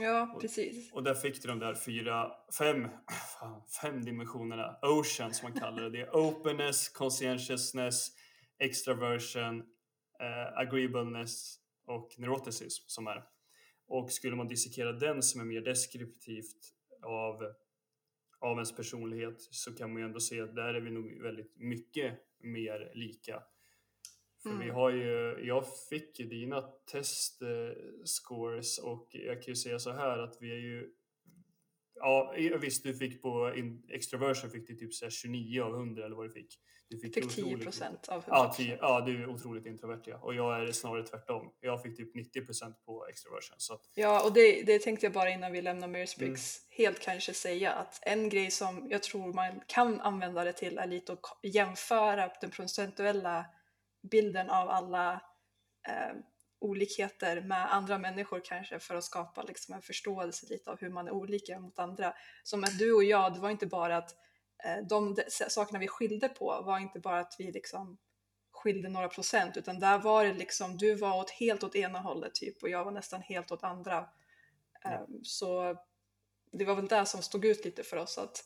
[0.00, 0.92] Ja, precis.
[0.92, 2.88] Och där fick du de där fyra, fem,
[3.82, 5.90] fem dimensionerna, ocean som man kallar det.
[5.90, 8.08] Det är openness, conscientiousness,
[8.58, 9.60] extraversion,
[10.20, 13.33] eh, agreeableness och neuroticism som är.
[13.86, 17.42] Och skulle man dissekera den som är mer deskriptivt av,
[18.38, 21.56] av ens personlighet så kan man ju ändå se att där är vi nog väldigt
[21.56, 23.42] mycket mer lika.
[24.42, 24.74] För vi Mm.
[24.74, 26.60] har ju, jag fick ju dina
[26.92, 30.90] testscores och jag kan ju säga så här att vi är ju
[31.94, 36.06] Ja visst, du fick på in, extraversion fick du typ så här 29 av 100
[36.06, 36.58] eller vad du fick.
[36.88, 37.64] Du Fick 10 otroligt lite.
[37.64, 38.24] procent av 100%.
[38.28, 40.18] Ja, 10, ja, du är otroligt introvert ja.
[40.18, 41.52] Och jag är snarare tvärtom.
[41.60, 43.54] Jag fick typ 90% på extraversion.
[43.58, 46.86] Så Ja, och det, det tänkte jag bara innan vi lämnar Myers-Briggs Mm.
[46.86, 50.86] helt kanske säga att en grej som jag tror man kan använda det till är
[50.86, 53.46] lite att jämföra den procentuella
[54.10, 55.12] bilden av alla
[55.88, 56.16] eh,
[56.58, 61.06] olikheter med andra människor kanske för att skapa liksom en förståelse lite av hur man
[61.06, 62.14] är olika mot andra.
[62.42, 64.10] Som att du och jag, det var inte bara att
[64.64, 67.98] eh, de sakerna vi skilde på var inte bara att vi liksom
[68.52, 72.34] skilde några procent utan där var det liksom, du var åt helt åt ena hållet
[72.34, 74.08] typ och jag var nästan helt åt andra.
[74.82, 74.90] Ja.
[74.90, 75.76] Ehm, Så
[76.52, 78.44] det var väl det som stod ut lite för oss att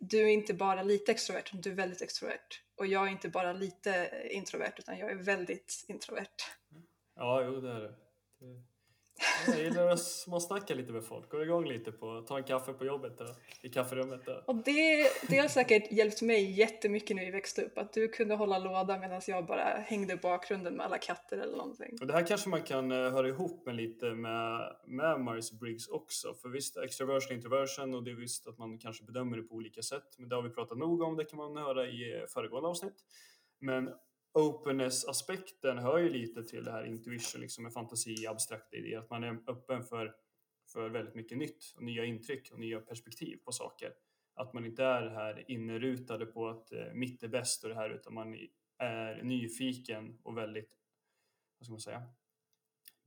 [0.00, 2.62] du är inte bara lite extrovert, utan du är väldigt extrovert.
[2.76, 6.36] Och jag är inte bara lite introvert, utan jag är väldigt introvert.
[7.20, 7.94] Ja, jo det är det.
[8.38, 8.70] det
[9.46, 12.84] jag gillar att småsnacka lite med folk, gå igång lite på, ta en kaffe på
[12.84, 14.44] jobbet där, i kafferummet där.
[14.46, 18.34] Och det, det har säkert hjälpt mig jättemycket när vi växte upp, att du kunde
[18.34, 21.98] hålla låda medan jag bara hängde i bakgrunden med alla katter eller någonting.
[22.00, 26.34] Och det här kanske man kan eh, höra ihop med lite med, med Myers-Briggs också.
[26.34, 29.82] För visst, extraversion, introversion och det är visst att man kanske bedömer det på olika
[29.82, 30.18] sätt.
[30.18, 32.96] Men det har vi pratat nog om, det kan man höra i eh, föregående avsnitt.
[33.58, 33.90] Men
[34.32, 38.98] openness-aspekten hör ju lite till det här intuition, liksom med fantasi, abstrakta idéer.
[38.98, 40.14] Att man är öppen för,
[40.72, 43.92] för väldigt mycket nytt och nya intryck och nya perspektiv på saker.
[44.34, 47.90] Att man inte är här innerutade på att eh, mitt är bäst och det här,
[47.90, 48.36] utan man
[48.78, 50.76] är nyfiken och väldigt
[51.58, 52.02] vad ska man säga,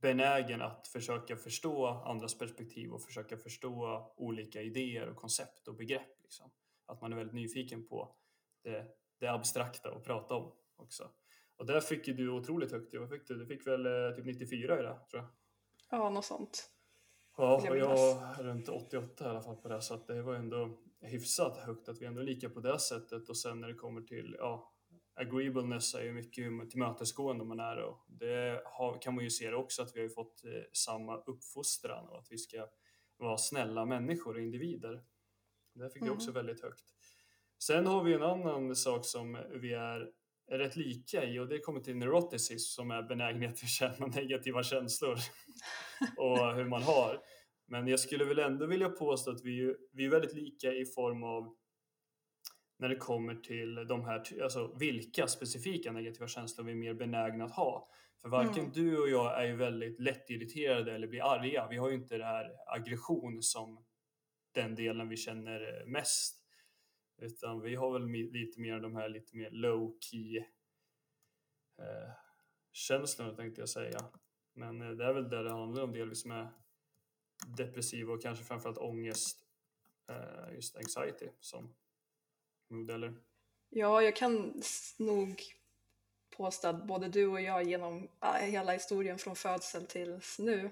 [0.00, 6.22] benägen att försöka förstå andras perspektiv och försöka förstå olika idéer och koncept och begrepp.
[6.22, 6.50] Liksom.
[6.86, 8.16] Att man är väldigt nyfiken på
[8.62, 8.86] det,
[9.20, 11.10] det abstrakta att prata om också.
[11.56, 12.94] Och där fick ju du otroligt högt.
[12.94, 13.34] Vad fick du?
[13.34, 15.26] Du fick väl eh, typ 94 i det, tror jag.
[15.90, 16.70] Ja, något sånt.
[17.36, 17.92] Ja, och jag
[18.38, 21.88] är runt 88 i alla fall på det, så att det var ändå hyfsat högt
[21.88, 23.28] att vi ändå är lika på det sättet.
[23.28, 24.74] Och sen när det kommer till, ja,
[25.14, 29.50] agreeableness är ju mycket hur tillmötesgående man är och det har, kan man ju se
[29.50, 32.68] det också att vi har ju fått eh, samma uppfostran och att vi ska
[33.16, 35.04] vara snälla människor och individer.
[35.74, 36.84] Det fick vi också väldigt högt.
[37.58, 40.10] Sen har vi en annan sak som vi är
[40.46, 44.62] är rätt lika i och det kommer till neuroticism som är benägenhet att känna negativa
[44.62, 45.16] känslor
[46.16, 47.20] och hur man har.
[47.66, 51.22] Men jag skulle väl ändå vilja påstå att vi, vi är väldigt lika i form
[51.22, 51.56] av
[52.78, 57.44] när det kommer till de här, alltså vilka specifika negativa känslor vi är mer benägna
[57.44, 57.88] att ha.
[58.22, 58.72] För varken Mm.
[58.72, 61.68] du och jag är ju väldigt lättirriterade eller blir arga.
[61.70, 63.84] Vi har ju inte det här aggression som
[64.54, 66.43] den delen vi känner mest.
[67.16, 70.38] Utan vi har väl lite mer de här lite mer low key
[71.78, 72.10] eh,
[72.72, 73.98] känslorna tänkte jag säga.
[74.52, 76.48] Men eh, det är väl där det handlar om delvis med
[77.46, 79.46] depressiva och kanske framförallt ångest,
[80.08, 81.74] eh, just anxiety som
[82.68, 83.14] modeller.
[83.68, 84.62] Ja, jag kan
[84.98, 85.42] nog
[86.36, 90.70] påstå att både du och jag genom eh, hela historien från födsel tills nu,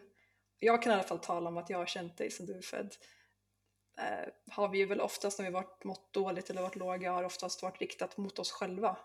[0.59, 2.62] jag kan i alla fall tala om att jag har känt dig sedan du är
[2.62, 2.96] född,
[3.98, 7.24] eh, har vi ju väl oftast när vi varit mått dåligt eller varit låga har
[7.24, 8.98] oftast varit riktat mot oss själva.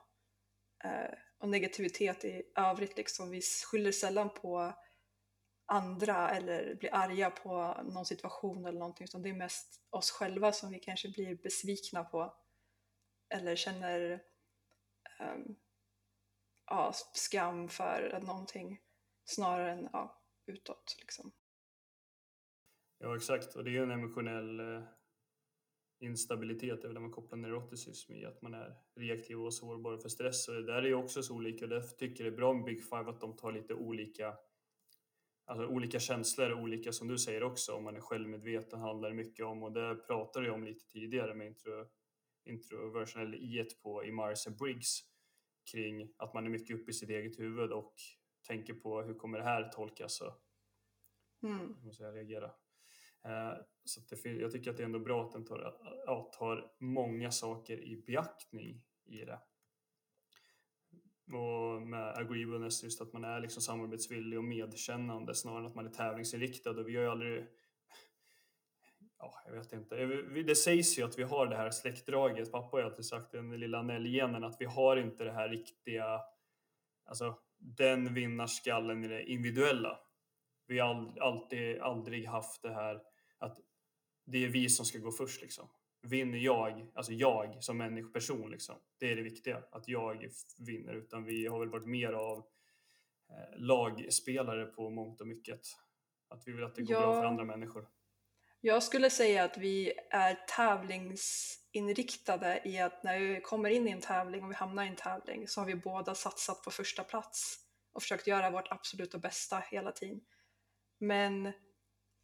[0.84, 4.73] Eh, och negativitet i övrigt liksom, vi skyller sällan på
[5.65, 10.52] andra eller blir arga på någon situation eller någonting utan det är mest oss själva
[10.52, 12.34] som vi kanske blir besvikna på
[13.30, 14.23] eller känner
[15.19, 15.56] um,
[16.65, 18.80] ja, skam för någonting
[19.26, 20.95] snarare än ja, utåt.
[21.00, 21.32] Liksom.
[22.99, 23.55] Ja, exakt.
[23.55, 24.83] Och det är ju en emotionell eh,
[25.99, 29.97] instabilitet, det är väl där man kopplar neuroticism i, att man är reaktiv och sårbar
[29.97, 30.47] för stress.
[30.47, 32.53] Och det där är ju också så olika och därför tycker jag det är bra
[32.53, 34.38] med Big Five att de tar lite olika
[35.49, 39.45] Alltså olika känslor, olika som du säger också, om man är självmedveten handlar det mycket
[39.45, 41.86] om och det pratade jag om lite tidigare med intro,
[42.45, 44.99] introversion eller i på i Mars and Briggs
[45.71, 47.93] kring att man är mycket uppe i sitt eget huvud och
[48.47, 50.43] tänker på hur kommer det här tolkas och
[51.43, 51.75] Mm.
[51.83, 52.51] måste jag reagera.
[53.25, 53.53] Eh,
[53.84, 56.71] så att det, jag tycker att det är ändå bra att den tar, ja, tar
[56.80, 59.39] många saker i beaktning i det.
[61.34, 65.86] Och med agreeableness, just att man är liksom samarbetsvillig och medkännande snarare än att man
[65.86, 66.69] är tävlingsinriktad.
[66.69, 67.47] Och vi har ju aldrig...
[69.19, 69.95] Ja, jag vet inte.
[70.45, 72.51] Det sägs ju att vi har det här släktdraget.
[72.51, 76.21] Pappa har ju alltid sagt den lilla Nell-genen att vi har inte det här riktiga...
[77.06, 79.99] Alltså, den vinnarskallen i det individuella.
[80.67, 83.01] Vi har ald- alltid, aldrig haft det här
[83.38, 83.58] att
[84.25, 85.69] det är vi som ska gå först liksom.
[86.01, 88.75] Vinner jag, alltså jag som människoperson liksom.
[88.99, 90.93] Det är det viktiga, att jag vinner.
[90.93, 92.38] Utan vi har väl varit mer av
[93.30, 95.62] eh, lagspelare på mångt och mycket.
[96.30, 97.27] Att vi vill att det går bra för Ja.
[97.27, 97.88] andra människor.
[98.62, 104.01] Jag skulle säga att vi är tävlingsinriktade i att när vi kommer in i en
[104.01, 107.58] tävling och vi hamnar i en tävling så har vi båda satsat på första plats
[107.93, 110.21] och försökt göra vårt absoluta bästa hela tiden.
[110.97, 111.51] Men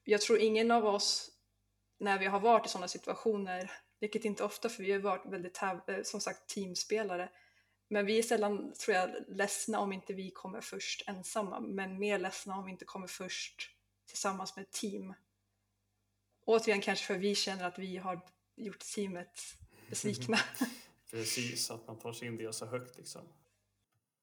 [0.03, 1.31] jag tror ingen av oss,
[1.99, 5.61] när vi har varit i sådana situationer, vilket inte ofta för vi har varit väldigt
[5.61, 7.29] eh, som sagt teamspelare,
[7.87, 12.19] men vi är sällan, tror jag, ledsna om inte vi kommer först ensamma, men mer
[12.19, 13.69] ledsna om vi inte kommer först
[14.05, 15.13] tillsammans med ett team.
[16.45, 18.21] Återigen kanske för vi känner att vi har
[18.55, 19.39] gjort teamet
[19.89, 20.39] besvikna.
[21.11, 23.21] Precis, att man tar sin del så högt liksom.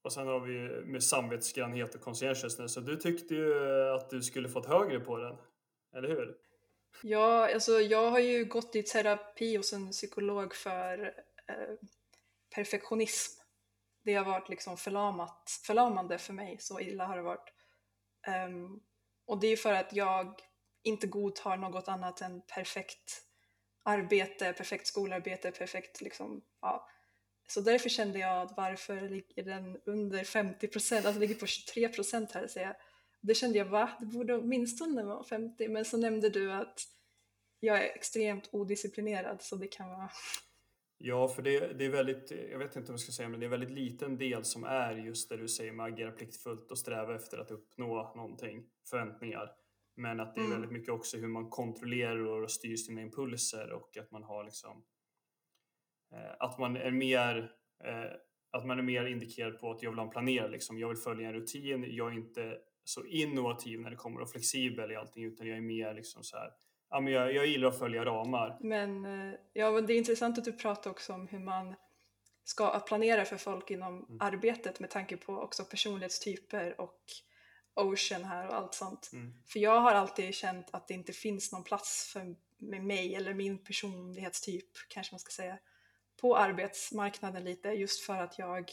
[0.02, 2.72] Och sen har vi ju med samvetsgrannhet och conscientiousness.
[2.74, 3.54] Så du tyckte ju
[3.94, 5.36] att du skulle fått högre på den,
[5.96, 6.36] eller hur?
[7.02, 11.14] Ja, alltså jag har ju gått i terapi hos en psykolog för
[11.48, 11.74] eh,
[12.54, 13.40] perfektionism.
[14.04, 17.52] Det har varit liksom förlamat, förlamande för mig, så illa har det varit.
[18.48, 18.82] Um,
[19.26, 20.40] och det är för att jag
[20.82, 23.22] inte godtar något annat än perfekt
[23.82, 26.88] arbete, perfekt skolarbete, perfekt liksom, ja.
[27.50, 31.88] Så därför kände jag att varför ligger den under 50 procent, alltså ligger på 23
[31.88, 32.76] procent här säger jag.
[33.20, 33.90] Det kände jag, va?
[34.00, 36.82] Det borde åtminstone vara 50, men så nämnde du att
[37.60, 40.10] jag är extremt odisciplinerad så det kan vara...
[40.98, 43.44] Ja, för det, det är väldigt, jag vet inte om jag ska säga, men det
[43.44, 46.78] är en väldigt liten del som är just det du säger med agera pliktfullt och
[46.78, 49.52] sträva efter att uppnå någonting, förväntningar.
[49.94, 50.52] Men att det är Mm.
[50.52, 54.84] väldigt mycket också hur man kontrollerar och styr sina impulser och att man har liksom
[56.38, 57.52] att man är mer
[57.84, 58.12] eh,
[58.52, 60.78] att man är mer indikerad på att jag vill ha en planerare liksom.
[60.78, 61.86] Jag vill följa en rutin.
[61.88, 65.62] Jag är inte så innovativ när det kommer och flexibel i allting utan jag är
[65.62, 66.50] mer liksom så här.
[66.90, 68.56] Ja, men jag, jag gillar att följa ramar.
[68.60, 71.74] Men eh, ja, men det är intressant att du pratar också om hur man
[72.44, 74.18] ska planera för folk inom Mm.
[74.20, 77.00] arbetet med tanke på också personlighetstyper och
[77.74, 79.10] ocean här och allt sånt.
[79.12, 79.32] Mm.
[79.46, 83.34] För jag har alltid känt att det inte finns någon plats för med mig eller
[83.34, 85.58] min personlighetstyp kanske man ska säga
[86.20, 88.70] på arbetsmarknaden lite just för att jag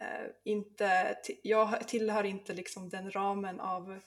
[0.00, 4.00] eh, inte, jag tillhör inte liksom den ramen av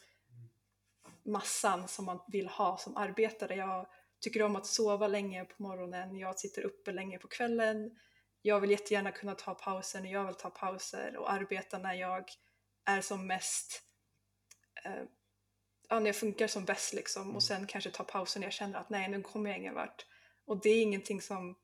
[1.24, 3.56] massan som man vill ha som arbetare.
[3.56, 3.88] Jag
[4.20, 7.98] tycker om att sova länge på morgonen, jag sitter uppe länge på kvällen,
[8.42, 12.24] jag vill jättegärna kunna ta pauser när jag vill ta pauser och arbeta när jag
[12.86, 13.82] är som mest
[14.86, 15.04] eh,
[15.90, 18.80] ja, när jag funkar som bäst liksom och sen kanske ta pauser när jag känner
[18.80, 20.06] att nej nu kommer jag ingen vart.
[20.46, 21.56] Och det är ingenting som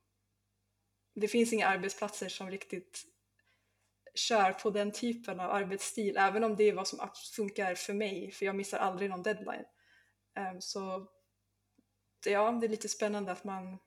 [1.14, 3.04] det finns inga arbetsplatser som riktigt
[4.16, 8.32] kör på den typen av arbetsstil även om det är vad som funkar för mig
[8.32, 9.66] för jag missar aldrig någon deadline.
[10.36, 11.08] Ehm, så
[12.26, 13.78] ja, det är lite spännande att man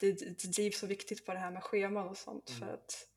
[0.00, 2.60] det, det drivs så viktigt på det här med scheman och sånt Mm.
[2.60, 3.08] för att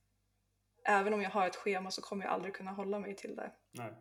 [0.85, 3.51] även om jag har ett schema så kommer jag aldrig kunna hålla mig till det.
[3.71, 3.93] Nej.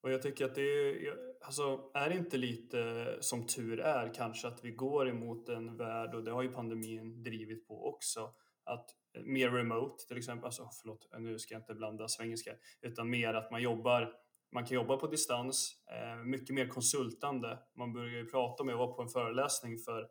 [0.00, 4.48] Och jag tycker att det är, alltså, är det inte lite som tur är kanske
[4.48, 8.34] att vi går emot en värld och det har ju pandemin drivit på också.
[8.64, 8.90] Att
[9.24, 12.50] mer remote till exempel, alltså förlåt, nu ska jag inte blanda svengelska,
[12.82, 14.12] utan mer att man jobbar,
[14.52, 17.58] man kan jobba på distans, eh, mycket mer konsultande.
[17.76, 20.08] Man börjar ju prata om, jag var på en föreläsning för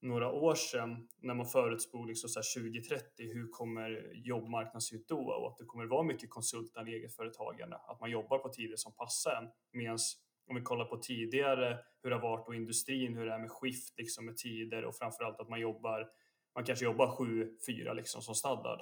[0.00, 5.08] några år sedan när man förutspod liksom så här 2030, hur kommer jobbmarknaden se ut
[5.08, 5.18] då?
[5.18, 9.30] Och att det kommer vara mycket konsultande egenföretagande, att man jobbar på tider som passar
[9.42, 9.48] en.
[9.72, 9.98] Medan
[10.46, 13.50] om vi kollar på tidigare hur det har varit och industrin, hur det är med
[13.50, 16.08] skift liksom med tider och framförallt att man jobbar,
[16.54, 18.80] man kanske jobbar 7-4 liksom som standard.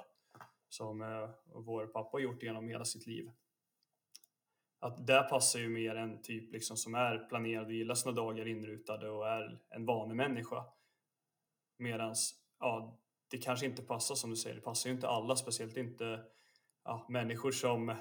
[0.69, 3.31] Som eh, vår pappa har gjort genom hela sitt liv.
[4.79, 8.47] Att där passar ju mer en typ liksom som är planerad och gillar sina dagar
[8.47, 10.65] inrutade och är en vanemänniska.
[11.77, 12.99] Medans, ja,
[13.31, 16.23] det kanske inte passar som du säger, det passar ju inte alla, speciellt inte
[16.83, 17.95] ja, människor som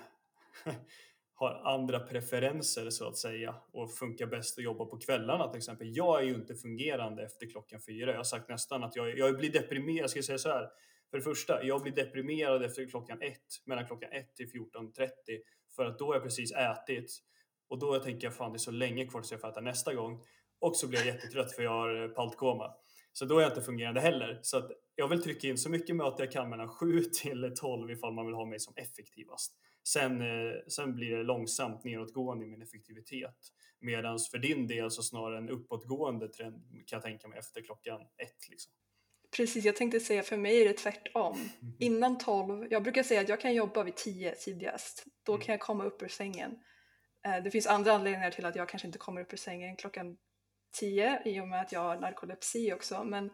[1.34, 5.96] har andra preferenser så att säga och funkar bäst att jobba på kvällarna till exempel.
[5.96, 8.10] Jag är ju inte fungerande efter klockan fyra.
[8.10, 10.70] Jag har sagt nästan att jag, jag blir deprimerad, jag ska säga så här.
[11.10, 15.08] För det första, jag blir deprimerad efter klockan ett, mellan klockan ett till 14.30
[15.76, 17.10] för att då har jag precis ätit
[17.68, 19.94] Och då tänker jag fan det är så länge kvar tills jag får äta nästa
[19.94, 20.22] gång.
[20.58, 22.74] Och så blir jag jättetrött för jag har paltkoma.
[23.16, 24.38] Så då är jag inte fungerande heller.
[24.42, 27.90] Så att jag vill trycka in så mycket möte jag kan mellan 7 till 12
[27.90, 29.54] ifall man vill ha mig som effektivast.
[29.88, 33.36] Sen, eh, sen blir det långsamt nedåtgående i min effektivitet.
[33.80, 38.00] Medan för din del så snarare en uppåtgående trend kan jag tänka mig efter klockan
[38.00, 38.48] ett.
[38.50, 38.72] Liksom.
[39.36, 41.38] Precis, jag tänkte säga för mig är det tvärtom.
[41.78, 45.04] Innan 12, jag brukar säga att jag kan jobba vid 10 tidigast.
[45.22, 45.44] Då Mm.
[45.44, 46.58] kan jag komma upp ur sängen.
[47.26, 50.16] Eh, Det finns andra anledningar till att jag kanske inte kommer upp ur sängen klockan
[50.74, 53.04] 10 i och med att jag har narkolepsi också.
[53.04, 53.30] Men,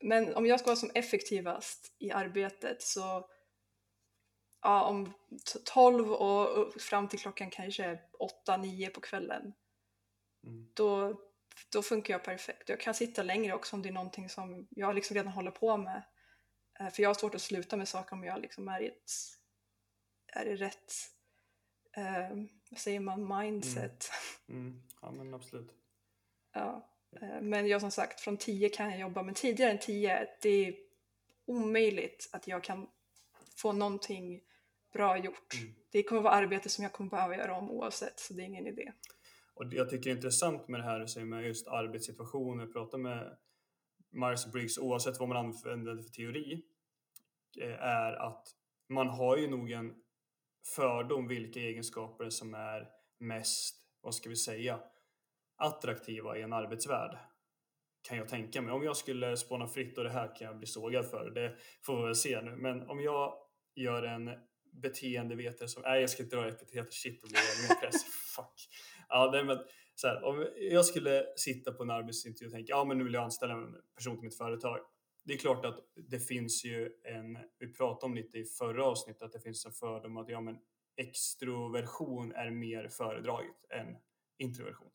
[0.00, 3.30] men om jag ska vara som effektivast i arbetet så
[4.62, 5.06] ja, om
[5.52, 7.98] t- 12 och fram till klockan kanske
[8.48, 9.52] 8-9 på kvällen
[10.46, 10.70] Mm.
[10.74, 11.20] då,
[11.72, 12.68] då funkar jag perfekt.
[12.68, 15.76] Jag kan sitta längre också om det är någonting som jag liksom redan håller på
[15.76, 16.02] med.
[16.80, 19.10] Eh, För jag har svårt att sluta med saker om jag liksom är i ett,
[20.32, 20.92] är i rätt,
[21.96, 22.36] eh,
[22.70, 24.10] vad säger man, mindset.
[24.48, 24.82] Mm.
[25.02, 25.74] Ja men absolut.
[26.52, 26.90] Ja.
[27.20, 30.48] Eh, Men jag som sagt, från 10 kan jag jobba, men tidigare än 10, det
[30.48, 30.74] är
[31.46, 32.86] omöjligt att jag kan
[33.56, 34.40] få någonting
[34.92, 35.54] bra gjort.
[35.60, 35.74] Mm.
[35.90, 38.66] Det kommer vara arbete som jag kommer behöva göra om oavsett, så det är ingen
[38.66, 38.92] idé.
[39.54, 42.72] Och det jag tycker är intressant med det här så är med just arbetssituationer, jag
[42.72, 43.36] pratar med
[44.10, 46.62] Myers-Briggs oavsett vad man använder för teori,
[47.60, 48.48] eh, är att
[48.88, 49.94] man har ju nog en
[50.76, 52.88] fördom vilka egenskaper som är
[53.18, 54.80] mest, vad ska vi säga,
[55.60, 57.18] attraktiva i en arbetsvärld.
[58.08, 58.72] Kan jag tänka mig.
[58.72, 61.96] Om jag skulle spåna fritt och det här kan jag bli sågad för, det får
[61.96, 62.56] vi väl se nu.
[62.56, 63.34] Men om jag
[63.74, 64.30] gör en
[64.72, 68.04] beteendevetare som, nej jag ska inte dra epitet, shit då blir det mer press,
[68.36, 68.68] fuck.
[69.08, 69.58] Ja, nej, men,
[69.94, 73.14] så här, om jag skulle sitta på en arbetsintervju och tänka, ja men nu vill
[73.14, 74.78] jag anställa en person till mitt företag.
[75.24, 79.22] Det är klart att det finns ju en, vi pratade om lite i förra avsnittet,
[79.22, 80.58] att det finns en fördom att ja men
[80.96, 83.96] extroversion är mer föredraget än
[84.38, 84.90] introversion.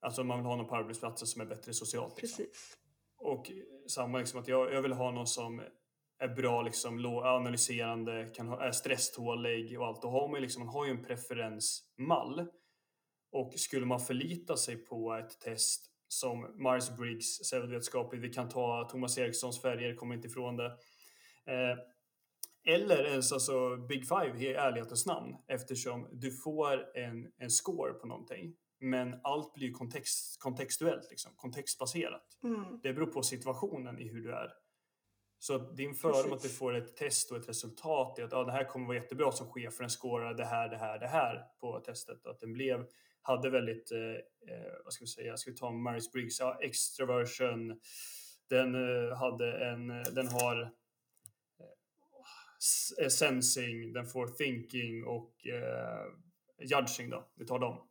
[0.00, 2.22] Alltså man vill ha någon på arbetsplatsen som är bättre socialt.
[2.22, 2.44] Liksom.
[2.44, 2.78] Precis.
[3.18, 3.50] Och
[3.88, 5.62] samma liksom att jag, jag vill ha någon som
[6.18, 10.02] är bra liksom, analyserande, kan ha, är stresstålig och allt.
[10.02, 12.46] Då har man, liksom, man har ju en preferensmall.
[13.32, 19.18] Och skulle man förlita sig på ett test som Myers-Briggs, pseudovetenskapligt, vi kan ta Thomas
[19.18, 20.66] Erikssons färger, kommer inte ifrån det.
[21.46, 21.78] Eh,
[22.74, 28.06] eller ens alltså Big Five i ärlighetens namn eftersom du får en, en score på
[28.06, 28.54] någonting.
[28.80, 32.38] Men allt blir kontext, kontextuellt, liksom, kontextbaserat.
[32.44, 32.80] Mm.
[32.82, 34.52] Det beror på situationen i hur du är.
[35.38, 38.52] Så din fördom att du får ett test och ett resultat är att ja, det
[38.52, 41.44] här kommer vara jättebra som chef för den skårar det här, det här, det här
[41.60, 42.26] på testet.
[42.26, 42.86] Att den blev,
[43.22, 47.80] hade väldigt, eh, eh, vad ska vi säga, ska vi ta Myers-Briggs, ja, extraversion.
[48.48, 50.62] Den eh, hade en, den har
[51.60, 56.06] eh, eh, sensing, den får thinking och eh,
[56.62, 57.28] judging då.
[57.34, 57.87] Vi tar dem.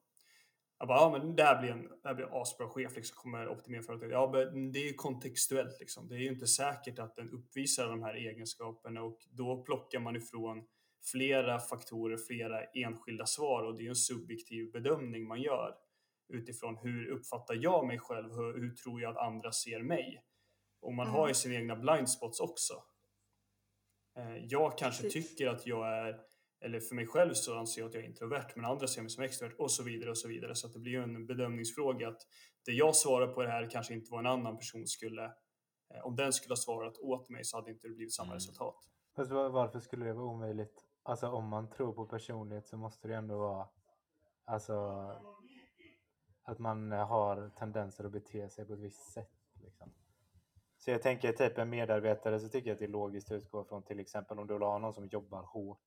[0.80, 3.48] Jag bara, ja men det här blir en, det här blir asbra chef, liksom, kommer
[3.50, 4.12] optimera företaget.
[4.12, 6.08] Ja, men det är ju kontextuellt liksom.
[6.08, 10.16] Det är ju inte säkert att den uppvisar de här egenskaperna och då plockar man
[10.16, 10.68] ifrån
[11.12, 15.76] flera faktorer, flera enskilda svar och det är en subjektiv bedömning man gör
[16.30, 20.24] utifrån hur uppfattar jag mig själv, hur, hur tror jag att andra ser mig?
[20.82, 22.74] Och man har ju sina egna blind spots också.
[24.18, 25.30] Eh, Jag kanske Precis.
[25.30, 26.20] tycker att jag är,
[26.60, 29.10] eller för mig själv så anser jag att jag är introvert, men andra ser mig
[29.10, 30.56] som extrovert och så vidare och så vidare.
[30.56, 32.22] Så det blir ju en bedömningsfråga att
[32.66, 35.26] det jag svarar på det här kanske inte var en annan person skulle,
[35.94, 38.36] eh, om den skulle ha svarat åt mig så hade inte det blivit samma Mm.
[38.36, 38.76] resultat.
[39.16, 40.84] Fast var- varför skulle det vara omöjligt?
[41.04, 43.68] Alltså om man tror på personlighet så måste det ändå vara
[44.46, 44.74] alltså
[46.44, 49.32] att man har tendenser att bete sig på ett visst sätt.
[49.64, 49.94] Liksom.
[50.78, 53.64] Så jag tänker typ en medarbetare så tycker jag att det är logiskt att utgå
[53.64, 55.80] från till exempel om du vill ha någon som jobbar hårt.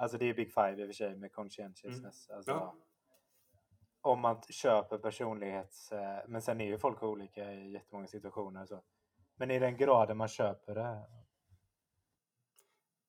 [0.00, 2.30] Alltså det är Big Five i och för sig med conscientiousness.
[2.30, 2.76] Alltså, Ja.
[4.00, 5.92] Om man köper personlighets...
[5.92, 8.66] eh, Men sen är ju folk olika i jättemånga situationer.
[8.66, 8.82] Så.
[9.36, 11.02] Men i den graden man köper det.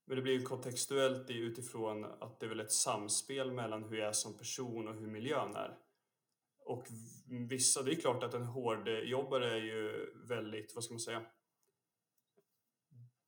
[0.05, 4.07] Men det blir ju kontextuellt utifrån att det är väl ett samspel mellan hur jag
[4.07, 5.77] är som person och hur miljön är.
[6.65, 6.87] Och
[7.49, 11.25] vissa, det är klart att en hårdjobbare är ju väldigt, vad ska man säga,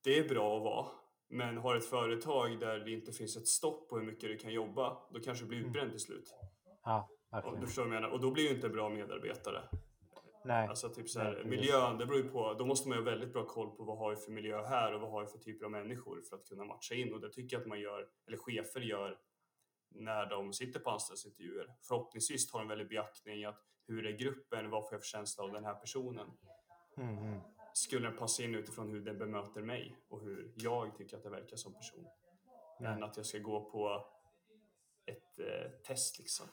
[0.02, 1.03] det är bra att vara.
[1.34, 4.52] Men har ett företag där det inte finns ett stopp på hur mycket du kan
[4.52, 6.34] jobba, då kanske du blir utbränd till slut.
[6.84, 7.60] Ja, Och, verkligen.
[7.60, 8.14] du förstår vad jag menar.
[8.14, 9.62] Och då blir ju inte en bra medarbetare.
[10.44, 10.68] Nej.
[10.68, 13.46] Alltså typ så här, miljön, det beror ju på, då måste man ha väldigt bra
[13.46, 15.70] koll på vad har vi för miljö här och vad har vi för typer av
[15.70, 18.80] människor för att kunna matcha in och det tycker jag att man gör, eller chefer
[18.80, 19.18] gör
[19.90, 21.74] när de sitter på anställningsintervjuer.
[21.88, 25.44] Förhoppningsvis tar de väl i beaktning att hur är gruppen, vad får jag för känsla
[25.44, 26.30] av den här personen?
[26.96, 27.40] Mm, mm.
[27.76, 31.30] Skulle den passa in utifrån hur den bemöter mig och hur jag tycker att det
[31.30, 32.06] verkar som person?
[32.80, 32.92] Nej.
[32.92, 34.06] Än att jag ska gå på
[35.06, 36.46] ett eh, test liksom.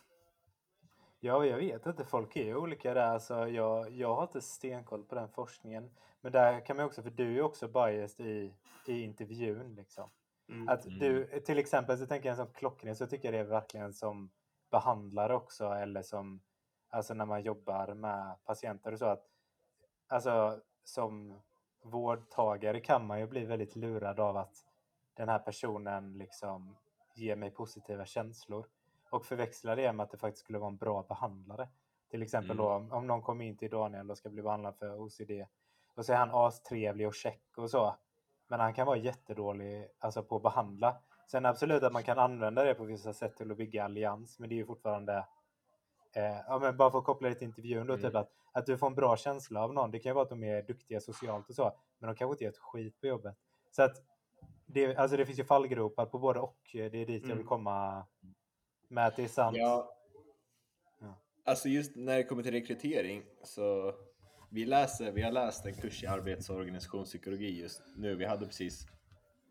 [1.19, 2.05] Ja, jag vet inte.
[2.05, 3.07] Folk är ju olika där.
[3.07, 5.91] Alltså, jag, jag har inte stenkoll på den forskningen.
[6.22, 8.53] Men där kan man också, för du är ju också biased i,
[8.86, 9.76] i intervjun.
[9.76, 10.09] Liksom.
[10.49, 10.69] Mm.
[10.69, 13.93] Att du, till exempel så tänker jag som klockren så tycker jag det är verkligen
[13.93, 14.32] som
[14.72, 16.41] behandlare också eller som
[16.89, 19.26] alltså när man jobbar med patienter och så att
[20.07, 21.39] alltså som
[21.82, 24.65] vårdtagare kan man ju bli väldigt lurad av att
[25.13, 26.77] den här personen liksom
[27.13, 28.65] ger mig positiva känslor
[29.09, 31.67] och förväxla det med att det faktiskt skulle vara en bra behandlare.
[32.09, 35.32] Till exempel då om någon kommer in till Daniel och ska bli behandlad för OCD
[35.95, 37.95] och så är han astrevlig och check och så.
[38.47, 40.97] Men han kan vara jättedålig alltså på att behandla.
[41.27, 44.49] Sen absolut att man kan använda det på vissa sätt till att bygga allians, men
[44.49, 45.25] det är ju fortfarande
[46.13, 48.15] eh, ja, men bara för att koppla det till intervjun då, typ Mm.
[48.21, 49.91] att, att du får en bra känsla av någon.
[49.91, 52.43] Det kan ju vara att de är duktiga socialt och så, men de kanske inte
[52.43, 53.36] gör ett skit på jobbet.
[53.72, 53.97] Så att
[54.66, 56.60] det, alltså det finns ju fallgropar på både och.
[56.74, 57.45] Det är dit jag vill Mm.
[57.45, 58.06] komma
[58.88, 59.58] med att det är sant.
[59.58, 59.97] Ja.
[60.99, 61.22] Ja.
[61.45, 63.93] Alltså just när det kommer till rekrytering så
[64.49, 68.16] vi läser, vi har läst en kurs i arbets och organisationspsykologi just nu.
[68.16, 68.86] Vi hade precis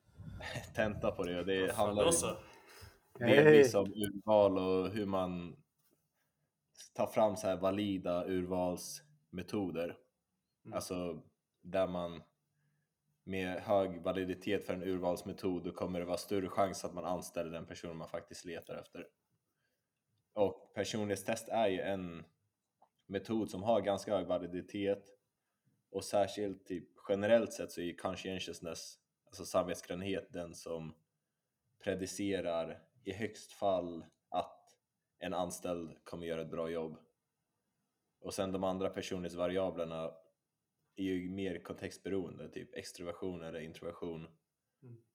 [0.74, 2.12] tenta på det och det handlar
[3.18, 5.56] delvis om urval och hur man
[6.94, 9.98] tar fram så här valida urvalsmetoder.
[10.64, 10.74] Mm.
[10.74, 11.22] Alltså
[11.62, 12.22] där man
[13.24, 17.50] med hög validitet för en urvalsmetod då kommer det vara större chans att man anställer
[17.50, 19.06] den personen man faktiskt letar efter.
[20.32, 22.24] Och personlighetstest är ju en
[23.06, 25.04] metod som har ganska hög validitet
[25.90, 30.94] och särskilt typ generellt sett så är conscientiousness, alltså samvetsgrannhet, den som
[31.84, 34.59] predicerar i högst fall att
[35.20, 36.98] en anställd kommer göra ett bra jobb.
[38.20, 40.12] Och sen de andra personlighetsvariablerna
[40.96, 44.28] är ju mer kontextberoende, typ extroversion eller introversion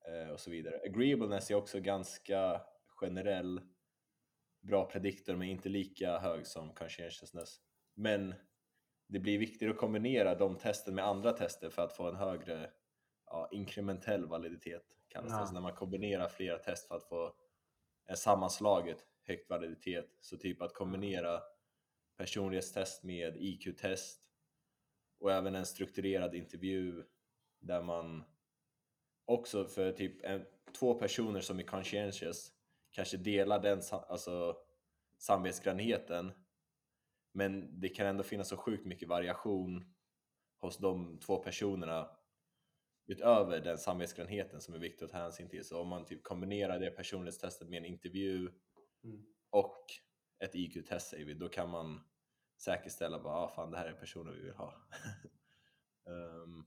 [0.07, 0.81] eh, och så vidare.
[0.85, 3.61] Agreeableness är också ganska generell,
[4.61, 7.57] bra prediktor men inte lika hög som conscientiousness.
[7.93, 8.33] Men
[9.07, 12.71] det blir viktigt att kombinera de testen med andra tester för att få en högre
[13.25, 15.39] ja, inkrementell validitet kallas det.
[15.39, 15.45] Ja.
[15.45, 17.35] Så när man kombinerar flera test för att få
[18.05, 20.17] en sammanslaget högt validitet.
[20.19, 21.41] Så typ att kombinera
[22.17, 24.21] personlighetstest med IQ-test
[25.19, 27.03] och även en strukturerad intervju
[27.59, 28.23] där man
[29.25, 30.45] också för typ en,
[30.79, 32.51] två personer som är conscientious
[32.91, 34.57] kanske delar den alltså,
[35.17, 36.31] samvetsgrannheten
[37.35, 39.93] men det kan ändå finnas så sjukt mycket variation
[40.61, 42.09] hos de två personerna
[43.07, 45.65] utöver den samvetsgrannheten som är viktig att ta hänsyn till.
[45.65, 48.51] Så om man typ kombinerar det personlighetstestet med en intervju
[49.05, 49.25] Mm.
[49.49, 49.85] och
[50.39, 52.01] ett IQ-test säger vi, då kan man
[52.61, 54.73] säkerställa bara, ah, fan det här är personer vi vill ha.
[56.07, 56.65] Ehm,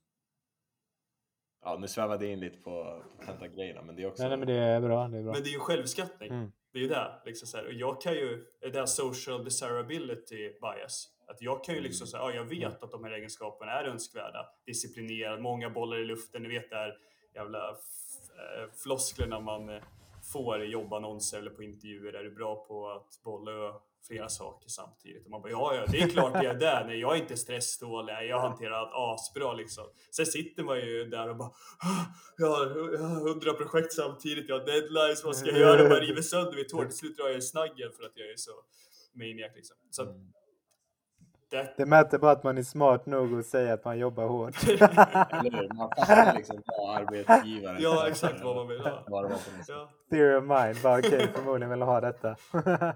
[1.61, 4.23] ja, nu svävade jag in lite på, på tentagrejerna, men det är också...
[4.23, 5.09] Nej, nej, men det är bra.
[5.09, 5.33] Det är bra.
[5.33, 6.31] Men det är ju självskattning.
[6.31, 6.53] Mm.
[6.73, 7.23] Det är ju det.
[7.25, 7.67] Liksom så här.
[7.67, 11.15] Och jag kan ju, det här social desirability bias.
[11.27, 14.47] Att jag kan ju liksom säga, ja, jag vet att de här egenskaperna är önskvärda.
[14.67, 16.43] Disciplinerad, många bollar i luften.
[16.43, 16.99] Ni vet det här
[17.35, 19.83] jävla f- eh, flosklerna man eh,
[20.33, 22.13] får jobbannonser eller på intervjuer.
[22.13, 23.75] Är du bra på att bolla
[24.07, 25.25] flera saker samtidigt?
[25.25, 26.85] Och man bara, ja, ja, det är klart jag är det.
[26.87, 28.13] Nej, jag är inte stressdålig.
[28.13, 29.85] Nej, Jag hanterar allt asbra liksom.
[30.11, 31.49] Sen sitter man ju där och bara,
[31.79, 32.05] "Ah,
[32.37, 34.49] jag har jag hundra projekt samtidigt.
[34.49, 35.25] Jag har deadlines.
[35.25, 35.89] Vad ska jag göra?
[35.89, 36.85] Bara river sönder mitt hår.
[36.85, 38.51] Till slut drar jag i snaggen för att jag är så
[39.15, 39.77] maniac liksom.
[39.91, 40.33] Så att Mm.
[41.51, 44.55] Det, Det mäter bara att man är smart nog att säga att man jobbar hårt.
[44.69, 45.75] Eller hur?
[45.75, 49.05] Man fattar liksom vad arbetsgivaren ja, exakt vad man vill ha.
[49.07, 49.69] Vad det var för något.
[49.69, 49.89] Ja.
[50.11, 50.83] Theory of mind.
[50.83, 52.37] Bara okej, förmodligen vill ha detta.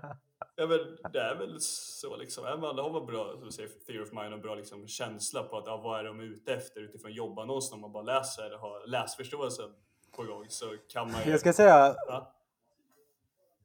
[0.56, 0.78] Ja men
[1.12, 2.44] det är väl så liksom.
[2.44, 5.58] Är man, har man bra, som säger, theory of mind och bra liksom, känsla på
[5.58, 8.86] att ja, vad är de ute efter utifrån jobbannonsen om man bara läser eller har
[8.86, 9.70] läsförståelsen
[10.16, 11.30] på gång så kan man ju...
[11.30, 11.94] Jag ska säga...
[12.06, 12.34] Ja.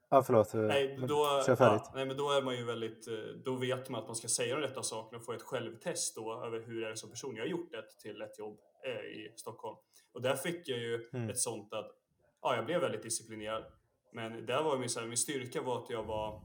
[0.09, 0.53] Ja, förlåt.
[0.53, 1.81] Nej, då, Kör färdigt.
[1.85, 3.13] ja, nej, men då är man ju väldigt, eh,
[3.45, 6.43] då vet man att man ska säga de rätta sakerna och få ett självtest då
[6.45, 7.35] över hur är det som person.
[7.35, 9.77] Jag har gjort ett till ett jobb eh, i Stockholm
[10.13, 11.29] och där fick jag ju Mm.
[11.29, 11.91] ett sånt att
[12.41, 13.63] ja, jag blev väldigt disciplinerad.
[14.13, 16.41] Men där var min, så här, min styrka var att jag var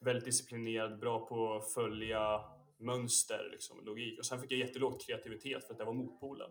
[0.00, 2.40] väldigt disciplinerad, bra på att följa
[2.78, 4.18] mönster, liksom, logik.
[4.18, 6.50] Och sen fick jag jättelåg kreativitet för att det var motpolen.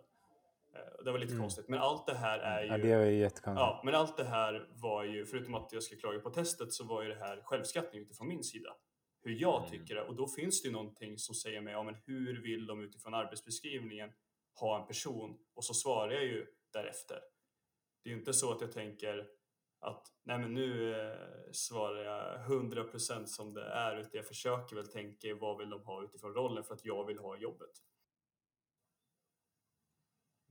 [0.74, 1.42] Eh, Det var lite Mm.
[1.42, 1.68] konstigt.
[1.68, 2.68] Men allt det här är ju...
[2.68, 3.30] Ja, det är ju.
[3.44, 6.84] Ja, men allt det här var ju, förutom att jag ska klaga på testet, så
[6.84, 8.76] var ju det här självskattning utifrån min sida.
[9.22, 9.70] Hur jag Mm.
[9.70, 10.02] tycker det.
[10.02, 13.14] Och då finns det ju någonting som säger mig, ja men hur vill de utifrån
[13.14, 14.12] arbetsbeskrivningen
[14.60, 15.38] ha en person?
[15.54, 17.20] Och så svarar jag ju därefter.
[18.04, 19.28] Det är ju inte så att jag tänker
[19.80, 21.16] att nej men nu eh,
[21.52, 26.04] svarar jag 100% som det är, utan jag försöker väl tänka vad vill de ha
[26.04, 27.70] utifrån rollen för att jag vill ha jobbet.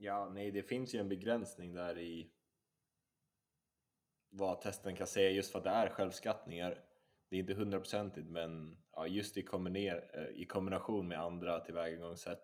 [0.03, 2.31] Ja, nej, det finns ju en begränsning där i
[4.29, 6.83] vad testen kan säga just för att det är självskattningar.
[7.29, 12.43] Det är inte hundraprocentigt men ja, just i, kombiner, eh, i kombination med andra tillvägagångssätt.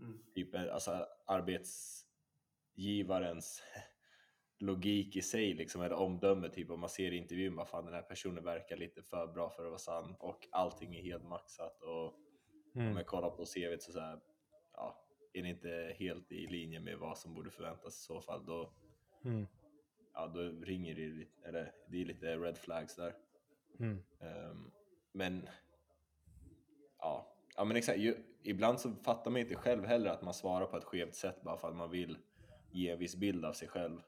[0.00, 0.22] Mm.
[0.34, 3.62] Typ eh, alltså arbetsgivarens
[4.58, 7.94] logik i sig liksom, eller omdöme, typ om man ser i intervjun bara fan den
[7.94, 11.82] här personen verkar lite för bra för att vara sann och allting är helt maxat
[11.82, 12.18] och
[12.74, 12.90] Mm.
[12.90, 14.20] om jag kollar på CVt så, så här,
[14.72, 18.46] ja, är det inte helt i linje med vad som borde förväntas i så fall
[18.46, 18.72] då,
[19.24, 19.46] Mm.
[20.14, 23.14] ja, då ringer det lite, eller det är lite red flags där.
[23.78, 23.98] Mm.
[24.20, 24.70] Ehm,
[25.12, 25.48] men
[26.98, 30.66] ja, ja men exakt, ju, ibland så fattar man inte själv heller att man svarar
[30.66, 32.18] på ett skevt sätt bara för att man vill
[32.70, 34.02] ge en viss bild av sig själv.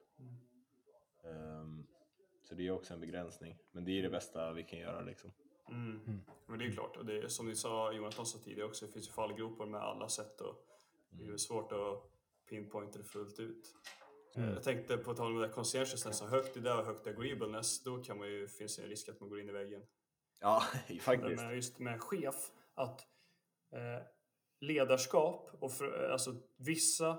[1.25, 1.87] Ehm,
[2.43, 5.33] så det är också en begränsning, men det är det bästa vi kan göra liksom.
[5.69, 6.21] Mm.
[6.47, 8.93] Men det är klart, och det är, som ni sa, Jonathan sa tidigare också, det
[8.93, 10.67] finns ju fallgropar med alla sätt och
[11.19, 12.11] det är ju svårt att
[12.49, 13.75] pinpointa det fullt ut.
[14.37, 17.07] Eh, Jag tänkte på tal om det där conscientiousness, så högt det där och högt
[17.07, 19.83] agreeableness, då kan man ju, finns det en risk att man går in i väggen.
[20.41, 21.43] Ja, Men faktiskt.
[21.43, 23.01] med, just med chef, att
[23.73, 24.07] eh,
[24.61, 27.19] ledarskap och för, alltså vissa,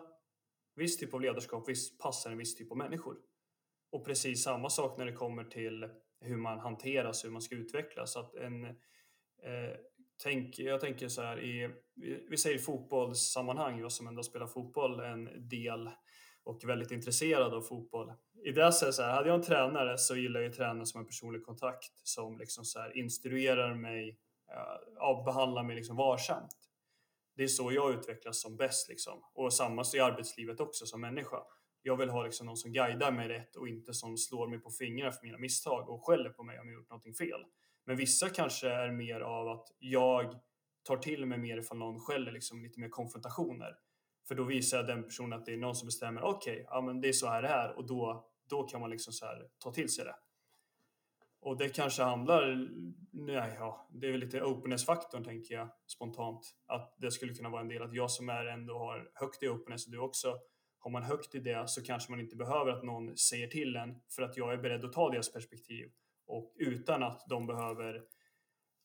[0.76, 3.18] viss typ av ledarskap viss, passar en viss typ av människor.
[3.92, 5.90] Och precis samma sak när det kommer till
[6.20, 8.16] hur man hanteras, hur man ska utvecklas.
[8.16, 9.78] Att en, eh,
[10.24, 11.70] tänk, jag tänker så här, i,
[12.30, 15.90] vi, säger fotbollssammanhang, jag som ändå spelar fotboll en del
[16.44, 18.14] och väldigt intresserad av fotboll.
[18.46, 21.00] I det så så här, hade jag en tränare så gillar jag ju tränaren som
[21.00, 24.10] en personlig kontakt som liksom så här instruerar mig,
[24.52, 26.56] eh, ja, behandlar mig liksom varsamt.
[27.36, 29.22] Det är så jag utvecklas som bäst liksom.
[29.34, 31.38] Och samma så i arbetslivet också som människa.
[31.82, 34.70] Jag vill ha liksom någon som guidar mig rätt och inte som slår mig på
[34.70, 37.46] fingrarna för mina misstag och skäller på mig om jag gjort någonting fel.
[37.86, 40.40] Men vissa kanske är mer av att jag
[40.84, 43.76] tar till mig mer ifall någon skäller, liksom lite mer konfrontationer.
[44.28, 46.82] För då visar jag den personen att det är någon som bestämmer, okej, okay, ja
[46.82, 49.48] men det är så här det är och då, då kan man liksom så här
[49.60, 50.16] ta till sig det.
[51.42, 52.70] Och det kanske handlar,
[53.12, 56.56] nej, ja, det är väl lite openness-faktorn tänker jag spontant.
[56.66, 59.48] Att det skulle kunna vara en del att jag som är ändå har högt i
[59.48, 60.38] openness och du också,
[60.80, 63.96] har man högt i det så kanske man inte behöver att någon säger till en
[64.16, 65.92] för att jag är beredd att ta deras perspektiv
[66.28, 68.04] och utan att de behöver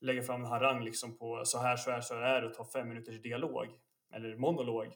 [0.00, 2.54] lägga fram en harang liksom på så här, så här, så här är det och
[2.54, 3.66] ta fem minuters dialog
[4.14, 4.92] eller monolog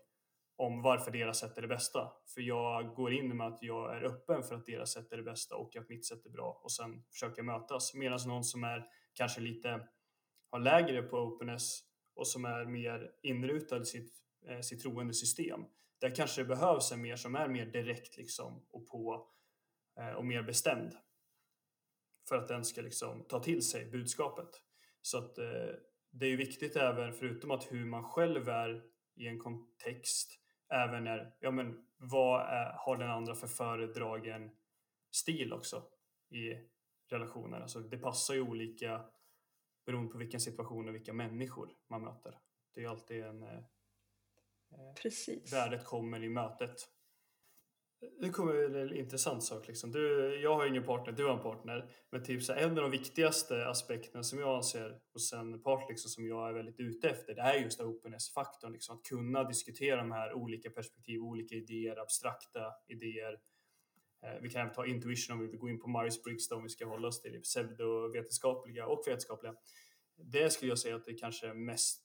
[0.57, 2.13] om varför deras sätt är det bästa.
[2.35, 5.23] För jag går in med att jag är öppen för att deras sätt är det
[5.23, 7.95] bästa och att mitt sätt är bra och sen försöker jag mötas.
[7.95, 9.89] Medan någon som är kanske lite
[10.51, 11.81] har lägre på openness
[12.15, 14.13] och som är mer inrutad i sitt,
[14.49, 15.65] eh, sitt troende system.
[16.01, 19.29] Där kanske det behövs en mer som är mer direkt liksom och på
[20.01, 20.97] eh, och mer bestämd.
[22.29, 24.49] För att den ska liksom ta till sig budskapet.
[25.03, 25.75] Så att eh,
[26.11, 28.83] det är ju viktigt även förutom att hur man själv är
[29.17, 34.51] i en kontext även när, ja men vad är, har den andra för föredragen
[35.11, 35.83] stil också
[36.31, 36.55] i
[37.11, 37.61] relationer?
[37.61, 39.05] Alltså det passar ju olika
[39.87, 42.39] beroende på vilken situation och vilka människor man möter.
[42.75, 43.43] Det är alltid en...
[43.43, 43.61] Eh,
[45.03, 45.53] Precis.
[45.53, 46.89] Värdet kommer i mötet.
[48.19, 49.69] Nu kommer en intressant sak.
[49.69, 49.93] Liksom.
[49.93, 51.91] Du, jag har ingen partner, du har en partner.
[52.11, 55.89] Men typ så här, en av de viktigaste aspekterna som jag anser hos en part
[55.89, 58.73] liksom, som jag är väldigt ute efter, det är just openness-faktorn.
[58.73, 63.39] Liksom, att kunna diskutera de här olika perspektiv, olika idéer, abstrakta idéer.
[64.23, 66.69] Eh, vi kan även ta intuition om vi vill gå in på Myers-Briggs om vi
[66.69, 69.55] ska hålla oss till det pseudovetenskapliga och vetenskapliga.
[70.17, 72.04] Det skulle jag säga att det kanske är mest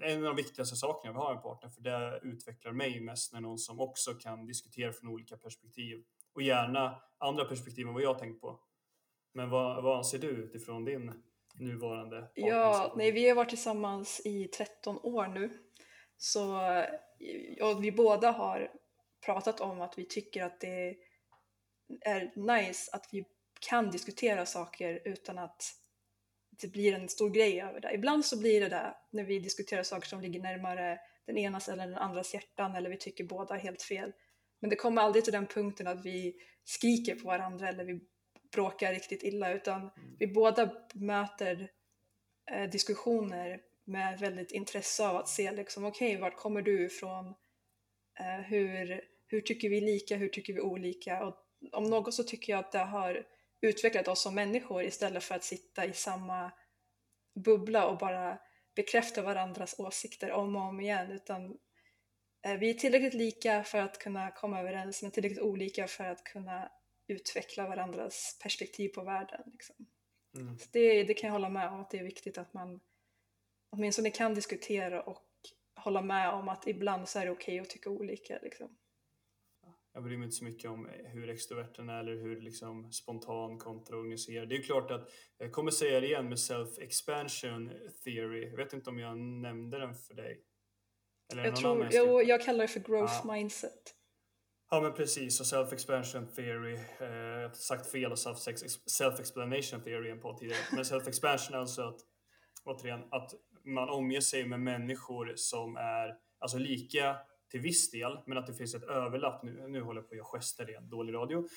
[0.00, 3.40] en av de viktigaste sakerna vi har en partner för det utvecklar mig mest när
[3.40, 6.04] någon som också kan diskutera från olika perspektiv
[6.34, 8.60] och gärna andra perspektiv än vad jag tänkt på.
[9.32, 11.22] Men vad, vad anser du utifrån din
[11.54, 15.58] nuvarande Ja, nej, vi har varit tillsammans i 13 år nu.
[16.16, 16.56] Så
[17.60, 18.70] och vi båda har
[19.26, 20.96] pratat om att vi tycker att det
[22.00, 23.24] är nice att vi
[23.60, 25.62] kan diskutera saker utan att
[26.60, 27.94] det blir en stor grej över det.
[27.94, 31.86] Ibland så blir det det när vi diskuterar saker som ligger närmare den enas eller
[31.86, 34.12] den andras hjärtan eller vi tycker båda helt fel.
[34.60, 38.00] Men det kommer aldrig till den punkten att vi skriker på varandra eller vi
[38.52, 41.70] bråkar riktigt illa utan vi båda möter
[42.50, 47.34] eh, diskussioner med väldigt intresse av att se liksom okej, okay, vart kommer du ifrån?
[48.20, 50.16] Eh, hur, hur tycker vi lika?
[50.16, 51.24] Hur tycker vi olika?
[51.24, 51.36] Och
[51.72, 53.26] om något så tycker jag att det har
[53.60, 56.52] utvecklat oss som människor istället för att sitta i samma
[57.34, 58.38] bubbla och bara
[58.74, 61.58] bekräfta varandras åsikter om och om igen utan
[62.46, 66.24] eh, vi är tillräckligt lika för att kunna komma överens men tillräckligt olika för att
[66.24, 66.72] kunna
[67.08, 69.42] utveckla varandras perspektiv på världen.
[69.52, 69.76] Liksom.
[70.36, 70.58] Mm.
[70.72, 72.80] Det, det, kan jag hålla med om att det är viktigt att man
[73.70, 75.26] åtminstone kan diskutera och
[75.76, 78.38] hålla med om att ibland så är det okej okay att tycka olika.
[78.42, 78.76] Liksom.
[79.96, 83.96] Jag bryr mig inte så mycket om hur extroverten är eller hur liksom spontan kontra
[83.96, 84.48] organiserad.
[84.48, 87.70] Det är klart att jag kommer säga det igen med self-expansion
[88.04, 88.48] theory.
[88.50, 90.40] Jag vet inte om jag nämnde den för dig.
[91.32, 93.32] Eller jag, tror, jo, jag kallar det för growth ja.
[93.34, 93.94] mindset.
[94.70, 100.20] Ja men precis, och self-expansion theory, eh, jag har sagt fel och self-explanation theory en
[100.20, 100.60] på tidigare.
[100.72, 102.00] Men self-expansion är alltså att,
[102.64, 103.34] återigen, att
[103.64, 107.16] man omger sig med människor som är alltså lika
[107.50, 109.42] till viss del, men att det finns ett överlapp.
[109.42, 111.48] Nu, nu håller jag på att göra gester igen, dålig radio.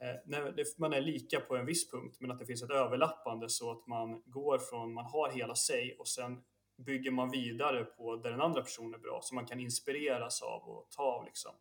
[0.00, 2.70] Eh, när det, man är lika på en viss punkt, men att det finns ett
[2.70, 6.42] överlappande så att man går från, man har hela sig och sen
[6.86, 10.62] bygger man vidare på där den andra personen är bra, som man kan inspireras av
[10.62, 11.24] och ta av.
[11.24, 11.52] Liksom.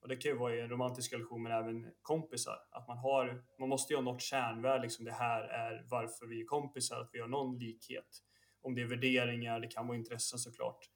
[0.00, 2.58] Och det kan ju vara i en romantisk relation, men även kompisar.
[2.70, 6.40] Att man, har, man måste ju ha något kärnvärde, liksom det här är varför vi
[6.40, 8.22] är kompisar, att vi har någon likhet.
[8.62, 10.90] Om det är värderingar, det kan vara intressen såklart.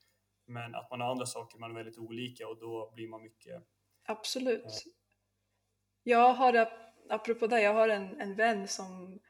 [0.50, 3.62] Men att man har andra saker, man är väldigt olika och då blir man mycket...
[4.04, 4.64] Absolut.
[4.64, 4.92] Eh.
[6.02, 6.68] Jag har,
[7.08, 9.20] apropå det, jag har en, en vän som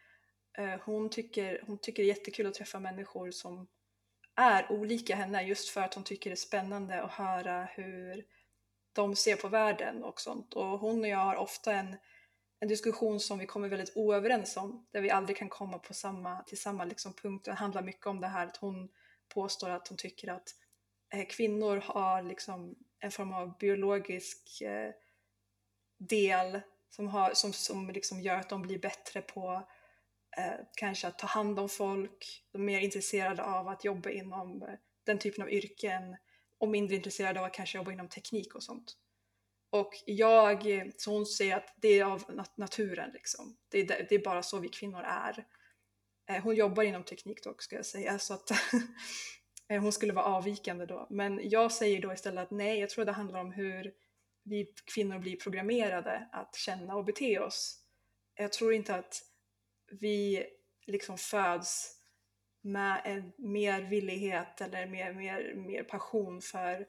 [0.58, 3.68] eh, hon, tycker, hon tycker det är jättekul att träffa människor som
[4.36, 8.24] är olika henne just för att hon tycker det är spännande att höra hur
[8.92, 10.54] de ser på världen och sånt.
[10.54, 11.96] Och hon och jag har ofta en,
[12.60, 16.42] en diskussion som vi kommer väldigt oöverens om, där vi aldrig kan komma på samma,
[16.42, 17.44] till samma liksom punkt.
[17.44, 18.88] Det handlar mycket om det här att hon
[19.34, 20.48] påstår att hon tycker att
[21.12, 24.92] Eh, kvinnor har liksom en form av biologisk eh,
[25.98, 29.68] del som, har, som, som liksom gör att de blir bättre på
[30.36, 34.62] eh, kanske att ta hand om folk, de är mer intresserade av att jobba inom
[34.62, 36.16] eh, den typen av yrken
[36.58, 38.96] och mindre intresserade av att kanske jobba inom teknik och sånt.
[39.70, 43.56] Och jag, så hon säger att det är av naturen liksom.
[43.68, 45.46] Det är, det är bara så vi kvinnor är.
[46.30, 48.50] Eh, hon jobbar inom teknik dock ska jag säga, så att
[49.70, 51.06] Eh, hon skulle vara avvikande då.
[51.10, 53.94] Men jag säger då istället att nej, jag tror det handlar om hur
[54.42, 57.84] vi kvinnor blir programmerade att känna och bete oss.
[58.34, 59.22] Jag tror inte att
[59.90, 60.46] vi
[60.86, 61.96] liksom föds
[62.60, 66.86] med en mer villighet eller mer, mer, mer passion för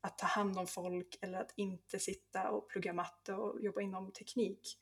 [0.00, 4.12] att ta hand om folk eller att inte sitta och plugga matte och jobba inom
[4.12, 4.78] teknik.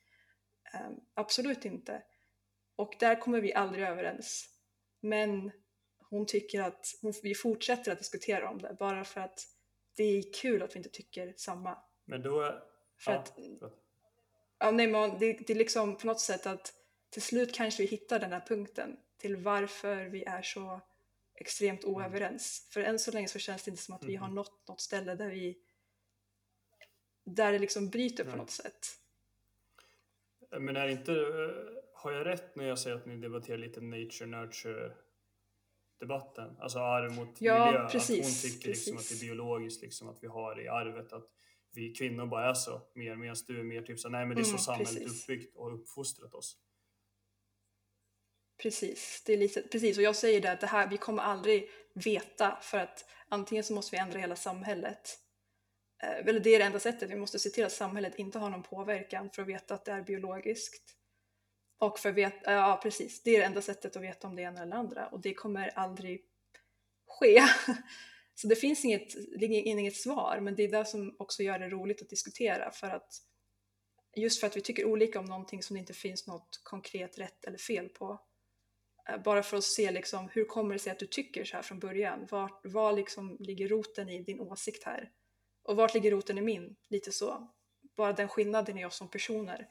[0.73, 2.03] Um, absolut inte.
[2.75, 4.49] Och där kommer vi aldrig överens.
[5.01, 5.51] Men
[6.09, 9.47] hon tycker att hon, vi fortsätter att diskutera om det bara för att
[9.95, 11.77] det är kul att vi inte tycker samma.
[12.05, 12.61] Men då...
[12.97, 13.33] För ja, att,
[14.59, 16.73] ja, nej, men det, det är liksom på något sätt att
[17.09, 20.81] till slut kanske vi hittar den här punkten till varför vi är så
[21.35, 21.95] extremt mm.
[21.95, 22.67] oöverens.
[22.71, 24.35] För än så länge så känns det inte som att vi har mm.
[24.35, 25.57] nått något ställe där vi
[27.23, 28.87] där det liksom bryter på något sätt.
[30.51, 31.11] Men är inte,
[31.93, 34.91] har jag rätt när jag säger att ni debatterar lite nature nurture
[35.99, 36.57] debatten?
[36.59, 37.89] Alltså arv mot ja, miljö.
[37.89, 40.67] Precis, att hon tycker liksom att det är biologiskt, liksom, att vi har det i
[40.67, 41.13] arvet.
[41.13, 41.25] Att
[41.71, 44.41] vi kvinnor bara är så mer, medan du är mer typ så nej men det
[44.41, 45.23] är så mm, samhället precis.
[45.23, 46.57] uppbyggt och uppfostrat oss.
[48.61, 49.97] Precis, det är lite, precis.
[49.97, 53.73] och jag säger det att det här, vi kommer aldrig veta för att antingen så
[53.73, 55.19] måste vi ändra hela samhället
[56.03, 58.49] eh, eller det är det enda sättet, vi måste se till att samhället inte har
[58.49, 60.98] någon påverkan för att veta att det är biologiskt.
[61.79, 64.61] Och för vet, ja precis, det är det enda sättet att veta om det ena
[64.61, 66.25] eller andra och det kommer aldrig
[67.07, 67.41] ske.
[68.35, 72.01] Så det finns inget, inget svar, men det är det som också gör det roligt
[72.01, 73.13] att diskutera för att
[74.15, 77.45] just för att vi tycker olika om någonting som det inte finns något konkret rätt
[77.45, 78.21] eller fel på
[79.09, 81.63] eh, bara för att se liksom, hur kommer det sig att du tycker så här
[81.63, 82.27] från början?
[82.31, 85.11] Var, var liksom ligger roten i din åsikt här?
[85.63, 86.75] Och vart ligger roten i min?
[86.89, 87.47] Lite så.
[87.95, 89.67] Bara den skillnaden i oss som personer.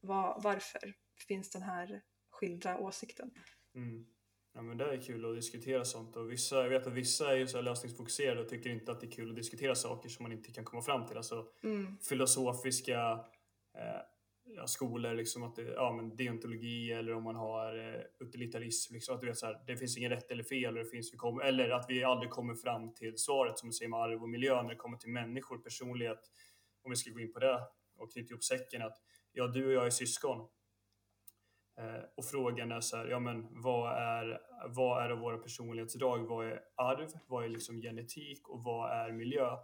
[0.00, 3.30] Var, varför finns den här skilda åsikten?
[3.74, 4.06] Mm.
[4.54, 7.46] Ja, men det är kul att diskutera sånt och vissa, jag vet att vissa är
[7.46, 10.52] så lösningsfokuserade och tycker inte att det är kul att diskutera saker som man inte
[10.52, 11.16] kan komma fram till.
[11.16, 11.98] Alltså mm.
[11.98, 13.24] filosofiska
[13.78, 14.02] eh,
[14.44, 18.94] ja, skolor, liksom att det, ja, men deontologi eller om man har eh, utilitarism.
[18.94, 20.64] Liksom, att du vet, så här, det finns inget rätt eller fel.
[20.64, 21.12] Eller, det finns,
[21.44, 24.62] eller att vi aldrig kommer fram till svaret som du säger med arv och miljö
[24.62, 26.30] när det kommer till människor, personlighet.
[26.82, 27.60] Om vi ska gå in på det
[27.96, 28.82] och knyta ihop säcken.
[28.82, 28.98] Att,
[29.32, 30.48] ja, du och jag är syskon.
[31.78, 36.26] Eh, och frågan är så här, ja men vad är, vad är av våra personlighetsdrag?
[36.26, 37.08] Vad är arv?
[37.26, 38.48] Vad är liksom genetik?
[38.48, 39.56] Och vad är miljö?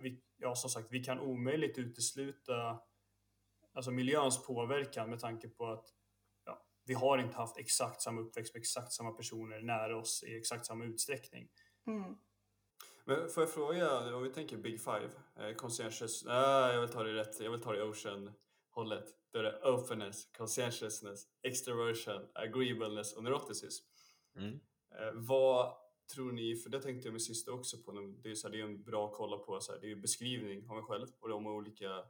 [0.00, 2.80] Vi, ja, som sagt, vi kan omöjligt utesluta
[3.74, 5.86] alltså miljöns påverkan med tanke på att
[6.44, 10.38] ja, vi har inte haft exakt samma uppväxt med exakt samma personer nära oss i
[10.38, 11.48] exakt samma utsträckning.
[11.86, 12.16] Mm.
[13.04, 17.02] Men får jag fråga, om vi tänker Big Five, eh, conscientious, ah, jag vill ta
[17.02, 17.82] det rätt, jag vill ta det
[18.74, 19.14] ocean-hållet.
[19.30, 23.84] Då är det openness, conscientiousness, extroversion, agreeableness och neuroticism.
[24.36, 24.60] Mm.
[24.90, 25.76] Eh, vad
[26.14, 28.60] tror ni, för det tänkte jag med sista också på, det är, så här, det
[28.60, 31.28] är en bra att kolla på, så här, det är beskrivning av mig själv och
[31.28, 32.04] de olika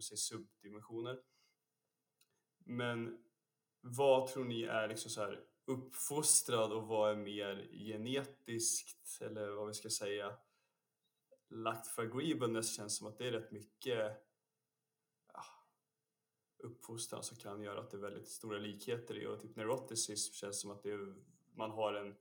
[0.00, 1.20] säger, subdimensioner.
[2.64, 3.18] Men
[3.80, 9.66] vad tror ni är liksom så här uppfostrad och vad är mer genetiskt eller vad
[9.66, 10.36] vi ska säga
[11.48, 14.26] lagt för agreeableness känns som att det är rätt mycket
[16.64, 20.60] uppfostran som kan göra att det är väldigt stora likheter i och typ neuroticism känns
[20.60, 21.14] som att det är,
[21.54, 22.14] man har en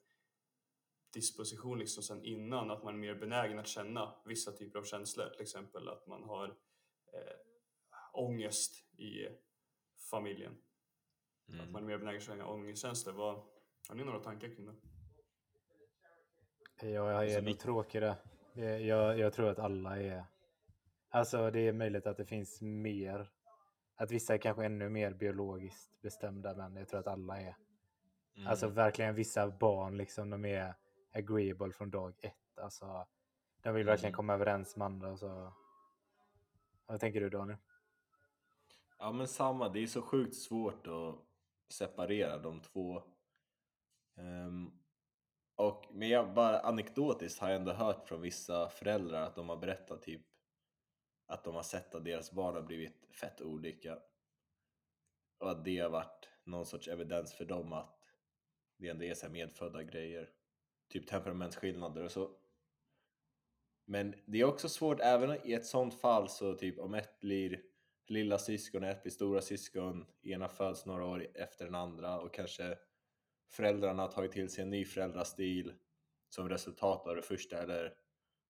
[1.13, 5.29] disposition liksom sen innan att man är mer benägen att känna vissa typer av känslor
[5.29, 6.47] till exempel att man har
[7.13, 7.35] eh,
[8.13, 9.27] ångest i
[10.11, 10.57] familjen
[11.49, 11.61] Mm.
[11.65, 13.35] att man är mer benägen att känna ångestkänslor Vad,
[13.89, 14.75] har ni några tankar kring det?
[16.81, 18.15] Ja, jag Alltså, är nog vi- tråkig där.
[18.79, 20.25] Jag, jag tror att alla är...
[21.09, 23.31] Alltså det är möjligt att det finns mer.
[24.03, 27.57] Att vissa är kanske ännu mer biologiskt bestämda, men jag tror att alla är.
[28.35, 28.47] Mm.
[28.47, 30.73] Alltså verkligen vissa barn liksom, de är
[31.13, 32.57] agreeable från dag ett.
[32.57, 33.07] Alltså,
[33.61, 34.15] de vill verkligen Mm.
[34.15, 35.17] komma överens med andra.
[35.17, 35.53] Så...
[36.85, 37.57] Vad tänker du Daniel?
[38.97, 41.15] Ja men samma, det är så sjukt svårt att
[41.69, 43.03] separera de två.
[44.15, 44.71] Ehm,
[45.55, 49.57] och, men jag bara anekdotiskt har jag ändå hört från vissa föräldrar att de har
[49.57, 50.21] berättat typ
[51.25, 53.99] att de har sett att deras barn har blivit fett olika.
[55.37, 57.99] Och att det har varit någon sorts evidens för dem att
[58.77, 60.29] det ändå är så här medfödda grejer.
[60.87, 62.31] Typ temperamentsskillnader och så.
[63.85, 67.61] Men det är också svårt, även i ett sånt fall så typ om ett blir
[68.07, 72.33] lilla syskon och ett blir stora syskon, ena föds några år efter den andra och
[72.33, 72.77] kanske
[73.49, 75.73] föräldrarna har tagit till sig en ny föräldrastil
[76.29, 77.93] som resultat av det första eller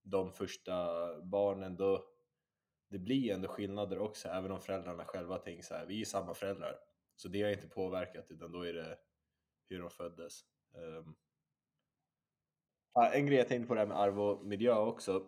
[0.03, 2.12] de första barnen då
[2.93, 6.33] det blir ändå skillnader också även om föräldrarna själva tänker så här, vi är samma
[6.33, 6.79] föräldrar
[7.15, 8.97] så det har inte påverkat utan då är det
[9.69, 10.45] hur de föddes.
[10.73, 11.15] Um.
[13.13, 15.25] En grej jag tänkte på det här med arv och miljö också.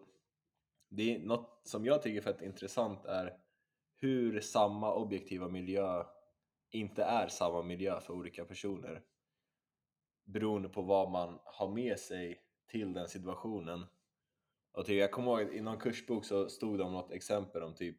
[0.89, 3.38] Det är något som jag tycker är fett intressant är
[3.95, 6.03] hur samma objektiva miljö
[6.72, 9.03] inte är samma miljö för olika personer.
[10.24, 13.86] Beroende på vad man har med sig till den situationen.
[14.76, 17.73] Och typ, jag kommer ihåg i någon kursbok så stod det om något exempel om
[17.73, 17.97] typ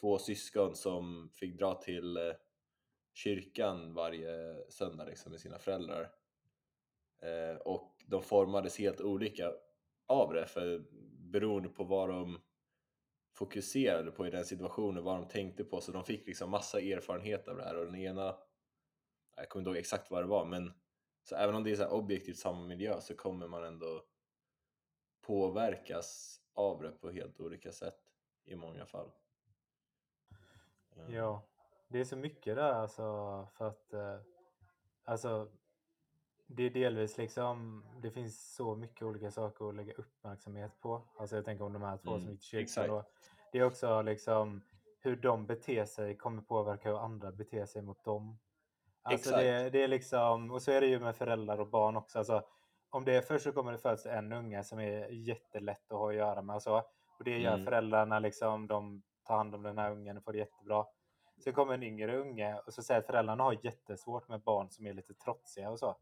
[0.00, 2.32] två syskon som fick dra till eh,
[3.14, 6.10] kyrkan varje söndag liksom, med sina föräldrar.
[7.22, 9.52] Eh, och de formades helt olika
[10.06, 10.84] av det för
[11.32, 12.40] beroende på vad de
[13.34, 17.48] fokuserade på i den situationen, vad de tänkte på så de fick liksom massa erfarenhet
[17.48, 18.36] av det här och den ena
[19.36, 20.72] jag kommer inte ihåg exakt vad det var men
[21.22, 24.04] så även om det är så här objektivt samma miljö så kommer man ändå
[25.26, 28.00] påverkas av det på helt olika sätt
[28.44, 29.10] i många fall.
[31.08, 31.42] Ja,
[31.88, 33.02] det är så mycket där alltså
[33.52, 34.20] för att eh,
[35.04, 35.48] alltså
[36.46, 41.02] det är delvis liksom det finns så mycket olika saker att lägga uppmärksamhet på.
[41.18, 43.04] Alltså jag tänker om de här två som Mm, gick till kyrkan då.
[43.52, 44.62] Det är också liksom
[45.00, 48.38] hur de beter sig kommer påverka hur andra beter sig mot dem.
[49.02, 49.42] Alltså Exakt.
[49.42, 52.18] det, det är liksom, och så är det ju med föräldrar och barn också.
[52.18, 52.42] Alltså,
[52.96, 56.08] om det är först så kommer det födas en unge som är jättelätt att ha
[56.10, 56.76] att göra med och så.
[57.18, 57.64] Och det gör Mm.
[57.64, 60.86] föräldrarna liksom, de tar hand om den här ungen och får det jättebra.
[61.44, 64.86] Så kommer en yngre unge och så säger att föräldrarna har jättesvårt med barn som
[64.86, 65.96] är lite trotsiga och så.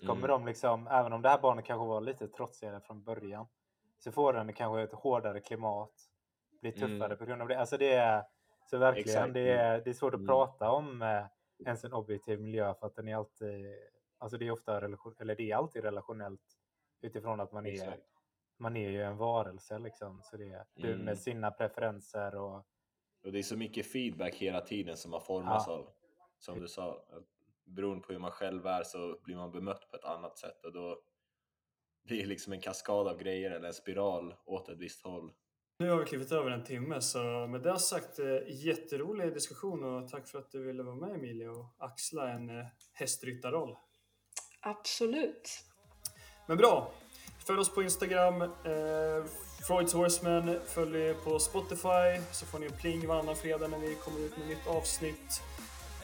[0.00, 0.30] Så kommer Mm.
[0.30, 3.46] de liksom, även om det här barnet kanske var lite trotsigare från början,
[3.98, 5.92] så får den kanske ett hårdare klimat,
[6.60, 7.18] blir tuffare Mm.
[7.18, 7.58] på grund av det.
[7.60, 8.24] Alltså det är,
[8.70, 9.34] så verkligen, Exakt.
[9.34, 10.26] det är, det är svårt att Mm.
[10.26, 11.24] prata om eh,
[11.66, 13.66] ens en objektiv miljö för att den är alltid,
[14.22, 16.58] alltså det är ofta relation, eller det är alltid relationellt
[17.00, 17.98] utifrån att man är,
[18.58, 20.20] man är ju en varelse liksom.
[20.22, 21.04] Så det är du Mm.
[21.04, 22.66] med sina preferenser och
[23.24, 25.72] Och det är så mycket feedback hela tiden som man formas Ja.
[25.72, 25.88] av.
[26.38, 27.04] Som du sa,
[27.64, 30.72] beroende på hur man själv är så blir man bemött på ett annat sätt och
[30.72, 31.00] då
[32.04, 35.32] blir det liksom en kaskad av grejer eller en spiral åt ett visst håll.
[35.78, 40.08] Nu har vi klivit över en timme så med det sagt eh, jätterolig diskussion och
[40.08, 43.76] tack för att du ville vara med Emilia och axla en eh, hästryttarroll.
[44.62, 45.64] Absolut.
[46.46, 46.92] Men bra!
[47.46, 48.48] Följ oss på Instagram, eh,
[49.66, 54.20] Freuds Horseman, följ på Spotify så får ni en pling varannan fredag när vi kommer
[54.20, 55.42] ut med nytt avsnitt.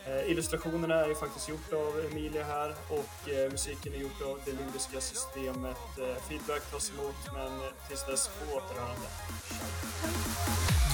[0.06, 4.40] Eh, illustrationerna är ju faktiskt gjort av Emilia här och eh, musiken är gjort av
[4.44, 5.98] det limbiska systemet.
[5.98, 9.08] Eh, feedback tas emot men tills dess på återhörande.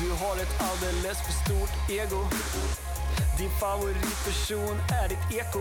[0.00, 2.20] Du har ett alldeles för stort ego
[3.38, 5.60] Din favoritperson är ditt eko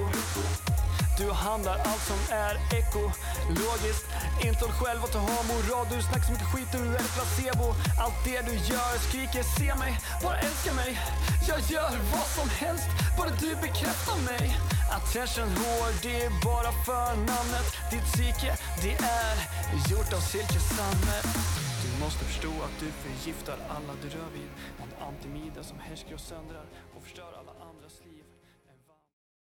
[1.18, 4.06] du handlar allt som är ekologiskt.
[4.46, 5.88] Intol själv att du har moral.
[5.92, 7.68] Du snackar så mycket skit, du är placebo.
[8.04, 11.00] Allt det du gör skriker se mig, bara älska mig.
[11.48, 12.88] Jag gör vad som helst,
[13.18, 14.58] bara du bekräftar mig.
[14.98, 17.68] Attention hår, det är bara för namnet.
[17.92, 19.36] Ditt psyke, det är
[19.92, 21.26] gjort av silkessammet.
[21.84, 24.50] Du måste förstå att du förgiftar alla du rör vid.
[24.84, 26.66] En antimida som härskar och söndrar